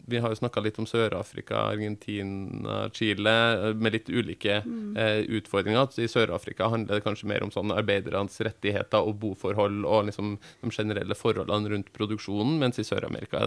vi 0.09 0.21
har 0.23 0.33
jo 0.33 0.39
snakka 0.39 0.63
litt 0.65 0.79
om 0.81 0.87
Sør-Afrika, 0.89 1.67
Argentina, 1.75 2.87
Chile, 2.97 3.35
med 3.77 3.93
litt 3.93 4.09
ulike 4.09 4.61
mm. 4.65 4.97
eh, 4.97 5.21
utfordringer. 5.37 5.93
I 6.01 6.09
Sør-Afrika 6.09 6.71
handler 6.73 6.97
det 6.97 7.05
kanskje 7.05 7.29
mer 7.29 7.45
om 7.45 7.53
sånn 7.53 7.75
arbeidernes 7.75 8.41
rettigheter 8.47 9.05
og 9.05 9.19
boforhold 9.21 9.85
og 9.85 10.09
liksom 10.09 10.35
de 10.63 10.73
generelle 10.73 11.17
forholdene 11.17 11.75
rundt 11.75 11.93
produksjonen, 11.95 12.57
mens 12.63 12.81
i 12.81 12.87
Sør-Amerika 12.87 13.45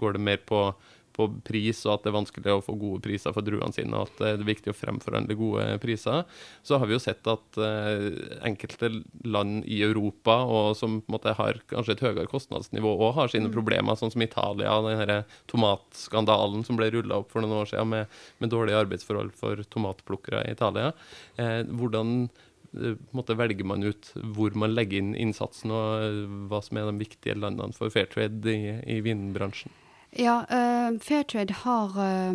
går 0.00 0.14
det 0.14 0.26
mer 0.30 0.42
på 0.46 0.68
på 1.16 1.28
pris, 1.46 1.84
og 1.86 1.96
at 1.96 2.04
det 2.04 2.12
er 2.12 2.16
vanskelig 2.18 2.54
å 2.54 2.64
få 2.64 2.76
gode 2.80 3.02
priser 3.04 3.34
for 3.34 3.44
druene 3.46 3.74
sine, 3.74 3.96
og 3.96 4.10
at 4.10 4.20
det 4.20 4.30
er 4.32 4.46
viktig 4.48 4.72
å 4.72 4.76
fremforhandle 4.76 5.36
gode 5.38 5.66
priser. 5.82 6.24
Så 6.66 6.78
har 6.80 6.88
vi 6.88 6.96
jo 6.96 7.02
sett 7.02 7.26
at 7.30 7.60
uh, 7.60 8.06
enkelte 8.46 8.90
land 9.24 9.66
i 9.70 9.82
Europa 9.84 10.40
og 10.46 10.76
som 10.78 11.00
på 11.00 11.10
en 11.10 11.16
måte 11.16 11.34
har 11.38 11.60
kanskje 11.70 11.96
et 11.96 12.04
høyere 12.06 12.30
kostnadsnivå 12.30 12.94
og 12.94 13.16
har 13.18 13.32
sine 13.32 13.50
mm. 13.50 13.54
problemer, 13.54 13.98
sånn 13.98 14.12
som 14.14 14.24
Italia, 14.24 14.78
den 14.86 15.26
tomatskandalen 15.50 16.64
som 16.66 16.78
ble 16.78 16.90
rulla 16.94 17.20
opp 17.22 17.32
for 17.32 17.44
noen 17.44 17.62
år 17.62 17.72
siden 17.72 17.92
med, 17.92 18.22
med 18.42 18.52
dårlige 18.52 18.80
arbeidsforhold 18.84 19.34
for 19.38 19.62
tomatplukkere 19.72 20.44
i 20.46 20.56
Italia. 20.56 20.92
Eh, 21.40 21.60
hvordan 21.68 22.14
eh, 22.24 22.98
måte 23.16 23.36
velger 23.38 23.68
man 23.68 23.84
ut 23.86 24.12
hvor 24.36 24.56
man 24.58 24.74
legger 24.76 25.02
inn 25.02 25.14
innsatsen, 25.18 25.74
og 25.74 26.48
hva 26.50 26.62
som 26.64 26.80
er 26.80 26.90
de 26.90 27.04
viktige 27.04 27.38
landene 27.38 27.76
for 27.76 27.92
fair 27.94 28.10
trade 28.12 28.52
i, 28.52 28.76
i 28.96 29.00
vinbransjen? 29.04 29.81
Ja, 30.16 30.44
uh, 30.50 30.98
Fairtrade 31.00 31.54
har 31.62 31.88
uh, 31.96 32.34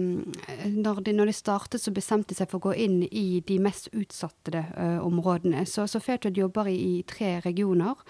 når, 0.66 1.02
de, 1.06 1.14
når, 1.14 1.30
de, 1.30 1.34
startet, 1.34 1.82
så 1.82 1.92
bestemte 1.94 2.34
de 2.34 2.40
seg 2.40 2.50
for 2.50 2.58
å 2.58 2.72
gå 2.72 2.74
inn 2.88 3.04
i 3.06 3.42
de 3.46 3.60
mest 3.62 3.92
utsatte 3.94 4.64
uh, 4.72 4.98
områdene. 5.06 5.62
Så, 5.70 5.86
så, 5.86 6.02
Fairtrade 6.02 6.42
jobber 6.42 6.72
i, 6.72 6.78
i 6.98 7.04
tre 7.06 7.36
regioner. 7.46 8.02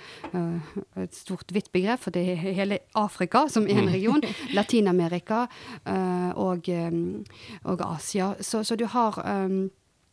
et 0.95 1.15
stort, 1.15 1.51
hvitt 1.51 1.71
begrep, 1.75 1.99
for 1.99 2.15
det 2.15 2.23
er 2.31 2.55
hele 2.55 2.79
Afrika 2.95 3.47
som 3.51 3.67
én 3.67 3.83
en 3.83 3.91
region. 3.91 4.23
Latin-Amerika 4.57 5.47
og, 6.39 6.69
og, 7.63 7.81
Asia. 7.83 8.33
Så, 8.39 8.63
så 8.63 8.75
du 8.75 8.85
har 8.85 9.19
um, 9.25 9.67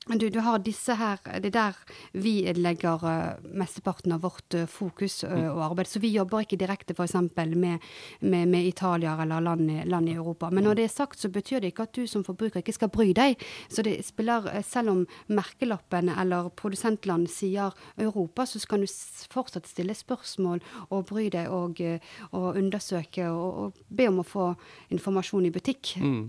du, 0.06 0.28
du, 0.30 0.38
har 0.40 0.58
disse 0.58 0.94
her 0.94 1.18
Det 1.40 1.48
er 1.48 1.54
der 1.54 1.76
vi 2.12 2.52
legger 2.52 3.04
uh, 3.04 3.44
mesteparten 3.56 4.12
av 4.12 4.20
vårt 4.20 4.54
uh, 4.54 4.66
fokus 4.68 5.24
uh, 5.24 5.48
og 5.48 5.62
arbeid. 5.70 5.88
Så 5.88 6.00
vi 6.02 6.12
jobber 6.12 6.44
ikke 6.44 6.58
direkte 6.60 6.94
f.eks. 6.94 7.14
Med, 7.34 7.80
med, 8.20 8.48
med 8.48 8.66
Italia 8.66 9.16
eller 9.22 9.40
land, 9.40 9.70
land, 9.88 10.08
i 10.08 10.14
Europa. 10.14 10.50
Men 10.50 10.64
når 10.64 10.74
det 10.74 10.84
er 10.84 10.92
sagt, 10.92 11.18
så 11.18 11.28
betyr 11.28 11.60
det 11.60 11.72
ikke 11.72 11.88
at 11.88 11.96
du 11.96 12.06
som 12.06 12.24
forbruker 12.24 12.60
ikke 12.60 12.76
skal 12.76 12.92
bry 12.92 13.12
deg. 13.16 13.40
Så 13.68 13.82
det 13.82 13.96
spiller, 14.04 14.50
selv 14.62 14.92
om 14.92 15.02
merkelappen 15.26 16.12
eller 16.12 16.50
produsentland 16.56 17.28
sier 17.32 17.72
Europa, 17.96 18.46
så 18.46 18.60
skal 18.60 18.84
du 18.84 18.90
fortsatt 19.32 19.68
stille 19.70 19.96
spørsmål 19.96 20.62
og 20.90 21.08
bry 21.10 21.30
deg 21.32 21.48
og, 21.52 21.80
og 22.32 22.48
undersøke 22.60 23.28
og, 23.30 23.50
og, 23.64 23.84
be 23.88 24.08
om 24.10 24.20
å 24.20 24.26
få 24.28 24.48
informasjon 24.94 25.48
i 25.48 25.54
butikk. 25.54 25.96
Mm. 26.02 26.24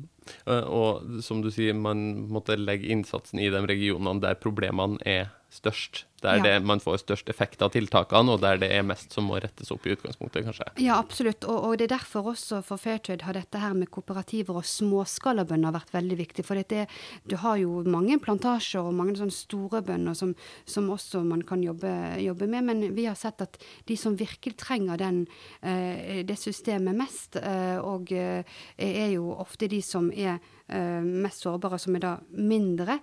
Og 0.45 1.21
som 1.25 1.41
du 1.43 1.51
sier, 1.53 1.75
man 1.77 2.27
måtte 2.31 2.57
legge 2.57 2.89
innsatsen 2.93 3.41
i 3.41 3.51
de 3.53 3.61
regionene 3.65 4.23
der 4.23 4.39
problemene 4.41 4.97
er 5.05 5.29
størst. 5.53 6.05
Der 6.25 6.41
ja. 6.41 6.45
det, 6.47 6.55
man 6.65 6.81
får 6.83 7.03
størst 7.03 7.29
effekt 7.31 7.61
av 7.65 7.73
tiltakene, 7.75 8.35
og 8.35 8.43
der 8.43 8.59
det 8.61 8.71
er 8.73 8.85
mest 8.85 9.13
som 9.15 9.29
må 9.29 9.39
rettes 9.41 9.71
opp 9.73 9.85
i 9.85 9.93
utgangspunktet, 9.95 10.45
kanskje. 10.47 10.67
Ja, 10.83 10.97
absolutt. 10.99 11.45
Og, 11.45 11.69
og 11.69 11.77
det 11.79 11.89
er 11.89 11.95
derfor 11.97 12.31
også 12.33 12.61
for 12.65 12.81
Fairtrade 12.81 13.27
har 13.27 13.37
dette 13.37 13.61
her 13.61 13.75
med 13.77 13.91
kooperativer 13.93 14.59
og 14.59 14.67
småskalabønder 14.67 15.75
vært 15.75 15.93
veldig 15.95 16.19
viktig. 16.19 16.45
For 16.47 16.59
det, 16.59 16.85
du 17.29 17.37
har 17.41 17.59
jo 17.61 17.83
mange 17.87 18.17
plantasjer 18.23 18.83
og 18.83 18.95
mange 18.97 19.17
sånne 19.19 19.35
store 19.35 19.83
bønder 19.85 20.17
som, 20.17 20.33
som 20.65 20.89
også 20.93 21.23
man 21.27 21.43
kan 21.47 21.63
jobbe, 21.63 21.91
jobbe, 22.23 22.49
med, 22.51 22.67
men 22.69 22.83
vi 22.95 23.07
har 23.09 23.17
sett 23.19 23.43
at 23.45 23.59
de 23.85 23.97
som 23.99 24.17
virkelig 24.17 24.57
trenger 24.61 24.99
den, 25.01 25.23
eh, 25.61 26.23
det 26.25 26.37
systemet 26.39 26.97
mest, 26.97 27.39
eh, 27.41 27.77
og 27.79 28.11
eh, 28.15 28.43
er 28.77 29.15
jo 29.15 29.31
ofte 29.35 29.69
de 29.71 29.81
som 29.85 30.11
er 30.11 30.39
mest 30.65 31.43
sårbare, 31.43 31.77
som 31.77 31.93
er 31.93 32.01
da 32.01 32.11
mindre, 32.41 32.95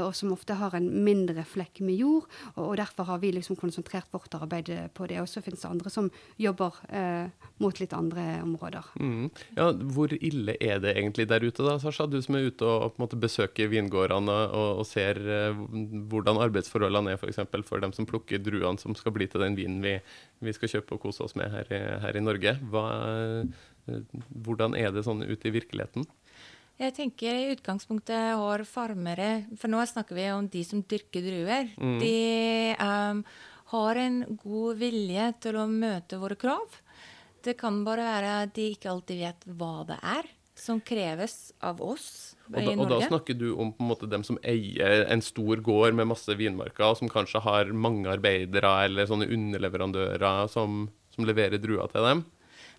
og 0.00 0.14
som 0.16 0.30
ofte 0.32 0.54
har 0.56 0.72
en 0.78 0.86
mindre 1.04 1.42
flekk 1.44 1.82
med 1.84 1.98
jord. 2.00 2.24
Og 2.66 2.76
derfor 2.80 3.08
har 3.08 3.20
vi 3.22 3.32
liksom 3.34 3.56
konsentrert 3.60 4.08
vårt 4.14 4.34
arbeid 4.38 4.70
på 4.96 5.06
det. 5.10 5.20
Og 5.22 5.28
så 5.30 5.42
finnes 5.44 5.62
det 5.62 5.70
andre 5.70 5.92
som 5.92 6.10
jobber 6.40 6.78
eh, 6.88 7.48
mot 7.62 7.80
litt 7.80 7.94
andre 7.96 8.26
områder. 8.42 8.92
Mm. 9.00 9.28
Ja, 9.58 9.70
Hvor 9.72 10.14
ille 10.16 10.56
er 10.60 10.82
det 10.82 10.94
egentlig 10.96 11.28
der 11.30 11.44
ute, 11.44 11.64
da, 11.66 11.78
Sasha? 11.82 12.06
Du 12.06 12.18
som 12.22 12.38
er 12.38 12.48
ute 12.50 12.68
og 12.68 12.98
måte 13.02 13.18
besøker 13.20 13.70
vingårdene 13.72 14.38
og, 14.50 14.82
og 14.82 14.86
ser 14.88 15.20
eh, 15.22 15.62
hvordan 16.12 16.40
arbeidsforholdene 16.46 17.14
er 17.14 17.20
f.eks. 17.20 17.42
For, 17.42 17.66
for 17.68 17.84
dem 17.84 17.94
som 17.96 18.08
plukker 18.08 18.42
druene 18.42 18.80
som 18.80 18.96
skal 18.98 19.14
bli 19.16 19.28
til 19.30 19.44
den 19.44 19.58
vinen 19.58 19.82
vi, 19.84 19.98
vi 20.42 20.54
skal 20.56 20.76
kjøpe 20.76 20.96
og 20.96 21.06
kose 21.06 21.24
oss 21.26 21.36
med 21.38 21.52
her 21.52 21.70
her 22.02 22.16
i 22.18 22.22
Norge. 22.22 22.56
Hva, 22.72 22.84
uh, 22.92 24.02
hvordan 24.44 24.76
er 24.78 24.92
det 24.94 25.04
sånn 25.06 25.24
ute 25.24 25.48
i 25.48 25.54
virkeligheten? 25.54 26.06
Jeg 26.80 26.94
tenker 26.96 27.36
i 27.36 27.50
utgangspunktet 27.52 28.32
har 28.38 28.64
farmere 28.66 29.44
For 29.60 29.70
nå 29.70 29.82
snakker 29.86 30.16
vi 30.16 30.28
om 30.32 30.48
de 30.50 30.62
som 30.66 30.80
dyrker 30.82 31.24
druer. 31.24 31.72
Mm. 31.76 31.98
De 32.00 32.14
um, 32.80 33.24
har 33.72 34.00
en 34.02 34.22
god 34.40 34.80
vilje 34.80 35.28
til 35.44 35.58
å 35.60 35.66
møte 35.70 36.20
våre 36.20 36.38
krav. 36.40 36.80
Det 37.42 37.56
kan 37.58 37.82
bare 37.86 38.06
være 38.06 38.36
at 38.44 38.54
de 38.56 38.70
ikke 38.74 38.90
alltid 38.92 39.22
vet 39.24 39.46
hva 39.58 39.82
det 39.88 39.98
er 40.00 40.30
som 40.62 40.80
kreves 40.84 41.52
av 41.64 41.80
oss 41.82 42.34
og 42.46 42.54
da, 42.54 42.60
i 42.60 42.74
Norge. 42.76 42.84
Og 42.84 42.90
da 42.92 43.08
snakker 43.08 43.38
du 43.38 43.48
om 43.54 43.72
på 43.72 43.82
en 43.82 43.88
måte 43.88 44.08
dem 44.10 44.24
som 44.26 44.38
eier 44.44 45.06
en 45.10 45.24
stor 45.24 45.62
gård 45.64 45.96
med 45.96 46.10
masse 46.10 46.36
vinmarker, 46.38 46.84
og 46.90 47.00
som 47.00 47.10
kanskje 47.10 47.42
har 47.42 47.72
mange 47.72 48.10
arbeidere 48.12 48.74
eller 48.86 49.08
sånne 49.08 49.30
underleverandører 49.32 50.52
som, 50.52 50.84
som 51.14 51.26
leverer 51.28 51.62
druer 51.62 51.90
til 51.92 52.06
dem? 52.08 52.24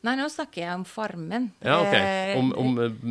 Nei, 0.04 0.18
nå 0.20 0.28
snakker 0.32 0.66
jeg 0.66 0.76
om 0.76 0.84
farmen. 0.88 1.48
Ja, 1.64 1.80
ok. 1.80 1.96
Eh, 1.96 2.36
om, 2.40 2.52
om 2.60 2.80
eh, 2.84 3.02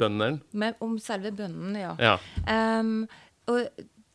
bøndene? 0.00 0.72
Om 0.84 0.98
selve 1.00 1.32
bønnen, 1.36 1.76
ja. 1.80 1.94
ja. 1.96 2.18
Um, 2.44 3.06
og 3.48 3.64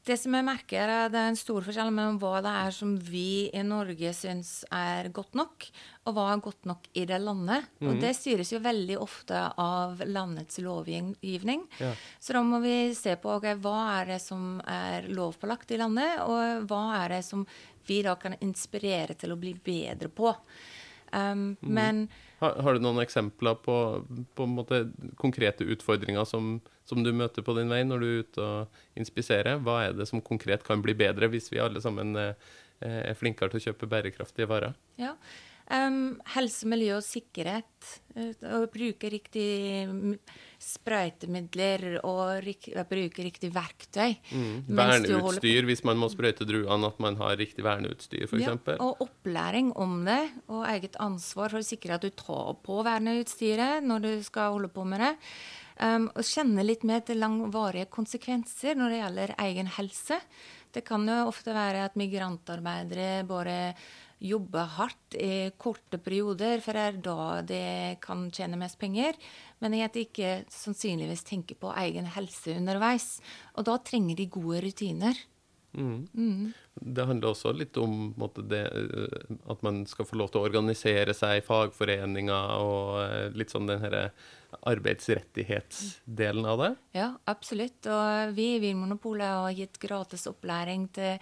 det 0.10 0.16
som 0.18 0.34
jeg 0.34 0.46
merker, 0.46 0.90
er 0.90 1.12
det 1.12 1.20
er 1.20 1.32
en 1.32 1.38
stor 1.38 1.66
forskjell 1.66 1.92
mellom 1.94 2.18
hva 2.22 2.40
det 2.42 2.52
er 2.64 2.74
som 2.74 2.94
vi 3.10 3.50
i 3.54 3.62
Norge 3.66 4.12
syns 4.16 4.52
er 4.74 5.10
godt 5.14 5.36
nok, 5.38 5.68
og 6.08 6.16
hva 6.16 6.30
er 6.32 6.44
godt 6.46 6.70
nok 6.70 6.88
i 6.98 7.04
det 7.10 7.20
landet. 7.22 7.68
Mm 7.80 7.88
Og 7.88 7.94
mhm. 7.94 8.02
det 8.04 8.14
styres 8.18 8.54
jo 8.54 8.62
veldig 8.64 8.98
ofte 9.02 9.44
av 9.62 10.02
landets 10.06 10.62
lovgivning. 10.66 11.66
Ja. 11.82 11.94
Så 12.20 12.38
da 12.38 12.44
må 12.46 12.62
vi 12.64 12.78
se 12.98 13.18
på 13.22 13.36
okay, 13.38 13.60
hva 13.62 13.78
er 14.00 14.16
det 14.16 14.22
som 14.24 14.58
er 14.66 15.10
lovpålagt 15.14 15.76
i 15.76 15.82
landet, 15.82 16.24
og 16.26 16.70
hva 16.70 16.84
er 17.04 17.18
det 17.18 17.24
som 17.28 17.46
vi 17.90 18.02
da 18.06 18.16
kan 18.22 18.38
inspirere 18.46 19.18
til 19.18 19.34
å 19.34 19.40
bli 19.40 19.54
bedre 19.54 20.10
på. 20.14 20.34
Um, 21.12 21.58
mm. 21.62 21.74
Men 21.76 22.02
har, 22.40 22.56
har, 22.64 22.76
du 22.76 22.84
noen 22.84 23.02
eksempler 23.04 23.58
på, 23.66 23.76
på 24.38 24.48
måte, 24.50 24.84
konkrete 25.20 25.66
utfordringer 25.66 26.28
som, 26.30 26.58
som, 26.90 27.04
du 27.04 27.12
møter 27.16 27.46
på 27.46 27.56
din 27.58 27.72
vei 27.72 27.82
når 27.88 28.04
du 28.04 28.08
er 28.08 28.24
ute 28.24 28.48
og 28.48 28.82
inspiserer? 29.00 29.62
Hva 29.66 29.82
er 29.88 29.98
det 29.98 30.10
som 30.10 30.24
konkret 30.26 30.66
kan 30.68 30.84
bli 30.86 30.96
bedre 30.98 31.32
hvis 31.34 31.52
vi 31.54 31.62
alle 31.64 31.82
sammen 31.84 32.16
er, 32.20 32.36
er 32.80 33.18
flinkere 33.20 33.52
til 33.52 33.62
å 33.62 33.66
kjøpe 33.70 33.90
bærekraftige 33.92 34.50
varer? 34.50 34.78
Ja, 35.02 35.16
um, 35.74 36.18
Helse, 36.34 36.68
miljø 36.70 36.98
og 36.98 37.06
sikkerhet. 37.06 37.90
Uh, 38.16 38.34
å 38.58 38.62
bruke 38.72 39.12
riktig 39.12 39.48
sprøytemidler 40.60 42.00
og 42.04 42.42
rik 42.44 42.68
bruke 42.90 43.24
riktig 43.24 43.52
verktøy. 43.56 44.18
Mm. 44.34 44.66
Verneutstyr 44.80 45.70
hvis 45.70 45.86
man 45.88 46.02
må 46.02 46.10
sprøyte 46.12 46.48
druene, 46.48 46.90
at 46.90 47.00
man 47.02 47.20
har 47.22 47.38
riktig 47.40 47.64
verneutstyr 47.66 48.28
f.eks. 48.28 48.44
Ja, 48.44 48.58
og 48.84 49.06
opplæring 49.06 49.72
om 49.80 50.02
det, 50.08 50.22
og 50.52 50.68
eget 50.74 51.00
ansvar 51.00 51.54
for 51.54 51.62
å 51.64 51.70
sikre 51.70 51.96
at 51.96 52.06
du 52.06 52.12
tar 52.12 52.60
på 52.66 52.82
verneutstyret 52.86 53.86
når 53.86 54.06
du 54.06 54.12
skal 54.28 54.58
holde 54.58 54.72
på 54.74 54.86
med 54.90 55.06
det. 55.06 55.16
Um, 55.80 56.10
og 56.12 56.28
kjenne 56.28 56.66
litt 56.66 56.82
mer 56.84 57.06
til 57.08 57.22
langvarige 57.22 57.88
konsekvenser 57.94 58.76
når 58.76 58.92
det 58.92 58.98
gjelder 59.00 59.36
egen 59.46 59.70
helse. 59.78 60.18
Det 60.76 60.84
kan 60.86 61.08
jo 61.08 61.22
ofte 61.30 61.56
være 61.56 61.86
at 61.88 61.96
migrantarbeidere 61.98 63.24
bare 63.30 63.56
jobbe 64.20 64.64
hardt 64.76 65.16
i 65.16 65.50
korte 65.58 66.00
perioder, 66.04 66.60
for 66.64 66.76
det 66.76 66.86
er 66.86 67.02
da 67.04 67.42
de 67.48 67.64
kan 68.04 68.28
tjene 68.36 68.60
mest 68.60 68.80
penger. 68.82 69.18
Men 69.64 69.78
at 69.80 69.96
de 69.96 70.06
ikke 70.08 70.44
sannsynligvis 70.52 71.26
tenker 71.28 71.60
på 71.60 71.72
egen 71.86 72.10
helse 72.16 72.58
underveis. 72.60 73.18
Og 73.56 73.68
da 73.70 73.78
trenger 73.84 74.20
de 74.20 74.32
gode 74.32 74.64
rutiner. 74.68 75.20
Mm. 75.78 76.08
Mm. 76.14 76.54
Det 76.82 77.06
handler 77.06 77.30
også 77.30 77.52
litt 77.54 77.78
om 77.78 78.12
måte, 78.18 78.42
det, 78.50 78.64
eh, 78.74 79.36
at 79.52 79.62
man 79.66 79.84
skal 79.88 80.08
få 80.08 80.18
lov 80.18 80.32
til 80.32 80.42
å 80.42 80.48
organisere 80.48 81.14
seg 81.14 81.40
i 81.40 81.46
fagforeninger, 81.46 82.54
og 82.64 82.96
eh, 83.04 83.38
litt 83.38 83.54
sånn 83.54 83.70
den 83.70 83.84
herre 83.84 84.10
arbeidsrettighetsdelen 84.66 86.48
av 86.50 86.64
det? 86.64 86.72
Ja, 86.98 87.12
absolutt. 87.30 87.86
Og 87.86 88.34
vi 88.38 88.56
i 88.56 88.62
Vinmonopolet 88.64 89.30
har 89.30 89.54
gitt 89.54 89.78
gratis 89.82 90.26
opplæring 90.32 90.88
til 90.96 91.20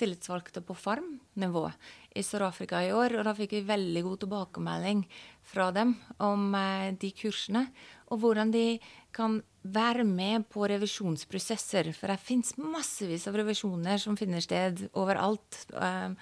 tillitsvalgte 0.00 0.62
på 0.64 0.76
farmnivå 0.78 1.66
i 2.16 2.24
Sør-Afrika 2.26 2.80
i 2.84 2.92
år. 2.94 3.18
Og 3.18 3.26
da 3.28 3.34
fikk 3.36 3.54
vi 3.58 3.66
veldig 3.68 4.02
god 4.06 4.24
tilbakemelding 4.24 5.04
fra 5.52 5.70
dem 5.74 5.94
om 6.22 6.54
eh, 6.58 6.90
de 6.98 7.12
kursene. 7.16 7.66
Og 8.10 8.22
hvordan 8.22 8.54
de 8.54 8.66
kan 9.14 9.40
være 9.62 10.04
med 10.06 10.46
på 10.50 10.64
revisjonsprosesser. 10.70 11.92
For 11.96 12.12
det 12.12 12.22
fins 12.22 12.54
massevis 12.58 13.26
av 13.28 13.36
revisjoner 13.40 14.00
som 14.00 14.16
finner 14.18 14.42
sted 14.44 14.86
overalt 14.98 15.64
um, 15.74 16.16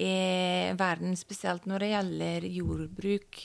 i 0.00 0.14
verden. 0.78 1.14
Spesielt 1.18 1.68
når 1.70 1.84
det 1.84 1.92
gjelder 1.92 2.48
jordbruk, 2.50 3.40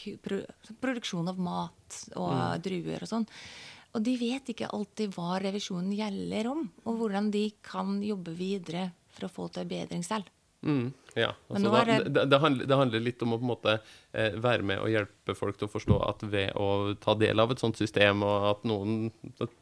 produksjon 0.82 1.32
av 1.32 1.40
mat 1.40 2.02
og 2.16 2.34
mm. 2.34 2.66
druer 2.66 3.06
og 3.06 3.12
sånn. 3.12 3.30
Og 3.96 4.04
de 4.04 4.18
vet 4.20 4.52
ikke 4.52 4.72
alltid 4.76 5.14
hva 5.16 5.38
revisjonen 5.40 5.94
gjelder 5.96 6.50
om, 6.52 6.66
og 6.84 6.98
hvordan 7.00 7.30
de 7.32 7.46
kan 7.64 8.02
jobbe 8.04 8.34
videre 8.36 8.90
for 9.16 9.30
å 9.30 9.32
få 9.32 9.48
til 9.56 9.70
bedring 9.70 10.04
selv. 10.04 10.28
Mm, 10.66 10.94
ja. 11.14 11.30
Altså, 11.48 11.70
da, 11.70 11.84
det, 11.86 12.26
det, 12.26 12.38
handler, 12.42 12.66
det, 12.66 12.76
handler, 12.76 13.04
litt 13.06 13.22
om 13.24 13.36
å 13.36 13.38
på 13.38 13.46
en 13.46 13.52
måte 13.52 13.76
eh, 14.18 14.34
være 14.42 14.66
med 14.66 14.82
og 14.82 14.90
hjelpe 14.90 15.36
folk 15.38 15.60
til 15.60 15.70
å 15.70 15.72
forstå 15.72 16.00
at 16.10 16.26
ved 16.32 16.58
å 16.60 16.96
ta 17.02 17.14
del 17.20 17.40
av 17.44 17.54
et 17.54 17.62
sånt 17.62 17.78
system, 17.80 18.24
og 18.26 18.48
at 18.50 18.66
noen, 18.68 19.12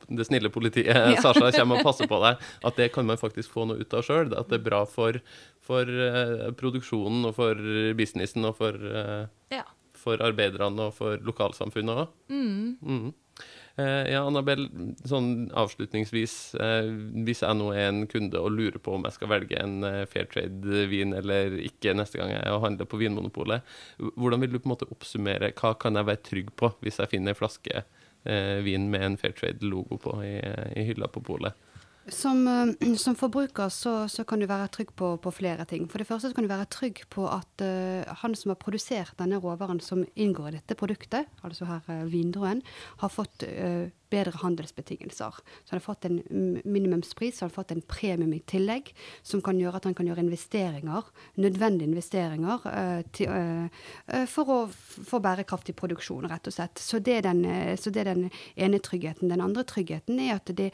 det 0.07 0.27
snille 0.29 0.51
politiet, 0.53 0.89
ja. 1.13 1.19
Sasha, 1.21 1.51
kommer 1.59 1.81
og 1.81 1.89
passer 1.89 2.09
på 2.09 2.21
deg, 2.23 2.41
at 2.69 2.79
det 2.79 2.89
kan 2.95 3.09
man 3.09 3.21
faktisk 3.21 3.53
få 3.53 3.67
noe 3.69 3.83
ut 3.83 3.97
av 3.97 4.07
sjøl. 4.07 4.31
At 4.31 4.49
det 4.49 4.61
er 4.61 4.67
bra 4.69 4.83
for, 4.89 5.19
for 5.63 6.05
eh, 6.07 6.47
produksjonen 6.59 7.29
og 7.29 7.35
for 7.37 7.73
businessen 7.99 8.47
og 8.49 8.57
for, 8.61 8.79
eh, 9.03 9.27
ja. 9.59 9.67
for 9.99 10.23
arbeiderne 10.23 10.89
og 10.89 10.97
for 10.97 11.19
lokalsamfunnet 11.27 12.05
òg. 12.05 12.15
Mm. 12.31 12.79
Mm. 12.81 13.11
Eh, 13.75 14.11
ja, 14.13 14.19
Annabel, 14.21 14.67
sånn 15.09 15.47
avslutningsvis. 15.57 16.35
Eh, 16.61 16.91
hvis 17.25 17.41
jeg 17.41 17.57
nå 17.57 17.71
er 17.73 17.87
en 17.87 18.03
kunde 18.09 18.37
og 18.37 18.53
lurer 18.53 18.77
på 18.77 18.93
om 18.93 19.07
jeg 19.07 19.15
skal 19.15 19.31
velge 19.31 19.57
en 19.57 19.79
fair 19.81 20.05
Fairtrade-vin 20.13 21.15
eller 21.17 21.57
ikke 21.65 21.95
neste 21.97 22.21
gang 22.21 22.35
jeg 22.35 22.61
handler 22.67 22.89
på 22.89 23.01
Vinmonopolet, 23.01 23.65
hvordan 24.13 24.45
vil 24.45 24.53
du 24.53 24.59
på 24.59 24.69
en 24.69 24.75
måte 24.75 24.89
oppsummere 24.93 25.53
hva 25.57 25.73
kan 25.81 25.97
jeg 25.97 26.09
være 26.11 26.25
trygg 26.29 26.53
på 26.59 26.69
hvis 26.85 27.01
jeg 27.01 27.15
finner 27.15 27.33
en 27.33 27.39
flaske 27.41 27.85
vin 28.63 28.85
med 28.87 29.03
en 29.03 29.17
Fairtrade-logo 29.19 29.97
på 29.99 30.13
i, 30.23 30.37
i 30.79 30.85
hylla 30.87 31.09
på 31.11 31.25
polet? 31.25 31.57
Som, 32.11 32.47
uh, 32.47 32.95
som, 33.03 33.15
forbruker 33.15 33.69
så, 33.71 34.07
så, 34.11 34.25
kan 34.27 34.41
du 34.41 34.47
være 34.49 34.67
trygg 34.73 34.91
på, 34.99 35.15
på, 35.23 35.31
flere 35.31 35.65
ting. 35.69 35.87
For 35.91 36.01
det 36.01 36.07
første 36.09 36.33
kan 36.35 36.43
du 36.43 36.51
være 36.51 36.69
trygg 36.73 37.03
på 37.13 37.27
at 37.31 37.63
uh, 37.63 38.03
han 38.23 38.35
som 38.35 38.51
har 38.51 38.59
produsert 38.59 39.15
denne 39.19 39.39
råvaren 39.43 39.79
som 39.83 40.03
inngår 40.15 40.51
i 40.51 40.57
dette 40.59 40.77
produktet, 40.79 41.31
altså 41.43 41.69
her 41.69 41.83
uh, 41.87 42.03
vindruen, 42.11 42.63
har 43.03 43.13
fått 43.13 43.47
bedre 44.13 44.39
handelsbetingelser. 44.43 45.39
Så 45.41 45.73
han 45.73 45.79
har 45.79 45.85
fått 45.85 46.07
en 46.09 46.21
minimumspris, 46.63 47.39
så 47.39 47.47
har 47.47 47.53
fått 47.53 47.73
en 47.75 47.83
premium 47.89 48.33
i 48.33 48.41
tillegg, 48.49 48.93
som 49.25 49.41
kan 49.43 49.59
gjøre 49.59 49.81
at 49.81 49.89
han 49.89 49.97
kan 49.97 50.09
gjøre 50.09 50.23
investeringer, 50.23 51.09
nødvendige 51.41 51.89
investeringer, 51.89 52.67
uh, 52.67 53.01
til, 53.15 53.33
uh, 53.33 54.25
for 54.29 54.53
å 54.53 54.59
få 54.71 55.21
bærekraftig 55.23 55.75
produksjon, 55.79 56.29
rett 56.31 56.49
og 56.49 56.55
slett. 56.55 56.81
Så 56.81 57.01
det, 57.03 57.21
den, 57.27 57.43
så 57.79 57.91
det, 57.93 58.05
er 58.05 58.13
den, 58.13 58.29
ene 58.55 58.79
tryggheten. 58.83 59.31
Den 59.31 59.41
andre 59.43 59.65
tryggheten 59.67 60.19
er 60.21 60.37
at 60.37 60.51
de 60.53 60.69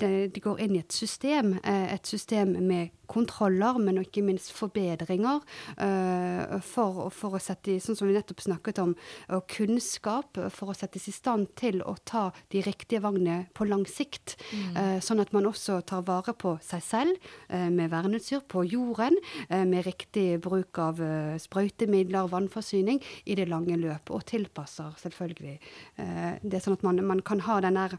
det 0.00 0.40
går 0.42 0.60
inn 0.62 0.74
i 0.76 0.80
et 0.80 0.94
system, 0.94 1.54
et 1.64 2.06
system 2.06 2.52
med 2.64 2.90
kontroller, 3.10 3.78
men 3.82 4.00
ikke 4.02 4.24
minst 4.24 4.52
forbedringer. 4.54 5.42
Uh, 5.80 6.58
for, 6.64 7.08
for, 7.14 7.36
å 7.36 7.42
sette 7.42 7.78
sånn 7.82 7.98
som 7.98 8.10
vi 8.10 8.16
nettopp 8.16 8.44
snakket 8.44 8.80
om, 8.82 8.94
uh, 9.30 9.40
kunnskap 9.50 10.38
for 10.54 10.72
å 10.72 10.76
settes 10.76 11.08
i 11.10 11.14
stand 11.14 11.50
til 11.58 11.82
å 11.82 11.96
ta 12.06 12.29
de 12.52 12.62
riktige 12.64 13.02
valgene 13.04 13.44
på 13.56 13.66
lang 13.68 13.86
sikt. 13.88 14.36
Mm. 14.50 14.76
Uh, 14.76 14.98
sånn 15.04 15.22
at 15.22 15.32
man 15.36 15.48
også 15.50 15.80
tar 15.86 16.04
vare 16.08 16.34
på 16.38 16.56
seg 16.64 16.84
selv 16.84 17.30
uh, 17.52 17.68
med 17.70 17.90
verneutstyr, 17.92 18.44
på 18.50 18.64
jorden, 18.66 19.16
med 19.50 19.84
riktig 19.84 20.40
bruk 20.42 20.78
av 20.80 21.00
sprøytemidler, 21.42 22.28
vannforsyning, 22.30 23.00
i 23.30 23.36
det 23.38 23.46
lange 23.50 23.76
løp. 23.78 24.10
Og 24.14 24.24
tilpasser 24.28 24.94
selvfølgelig 25.00 25.56
det, 25.96 26.54
er 26.56 26.62
sånn 26.62 26.78
at 26.78 26.84
man, 26.86 27.02
man 27.06 27.22
kan 27.26 27.42
ha 27.46 27.58
den 27.64 27.78
der 27.78 27.96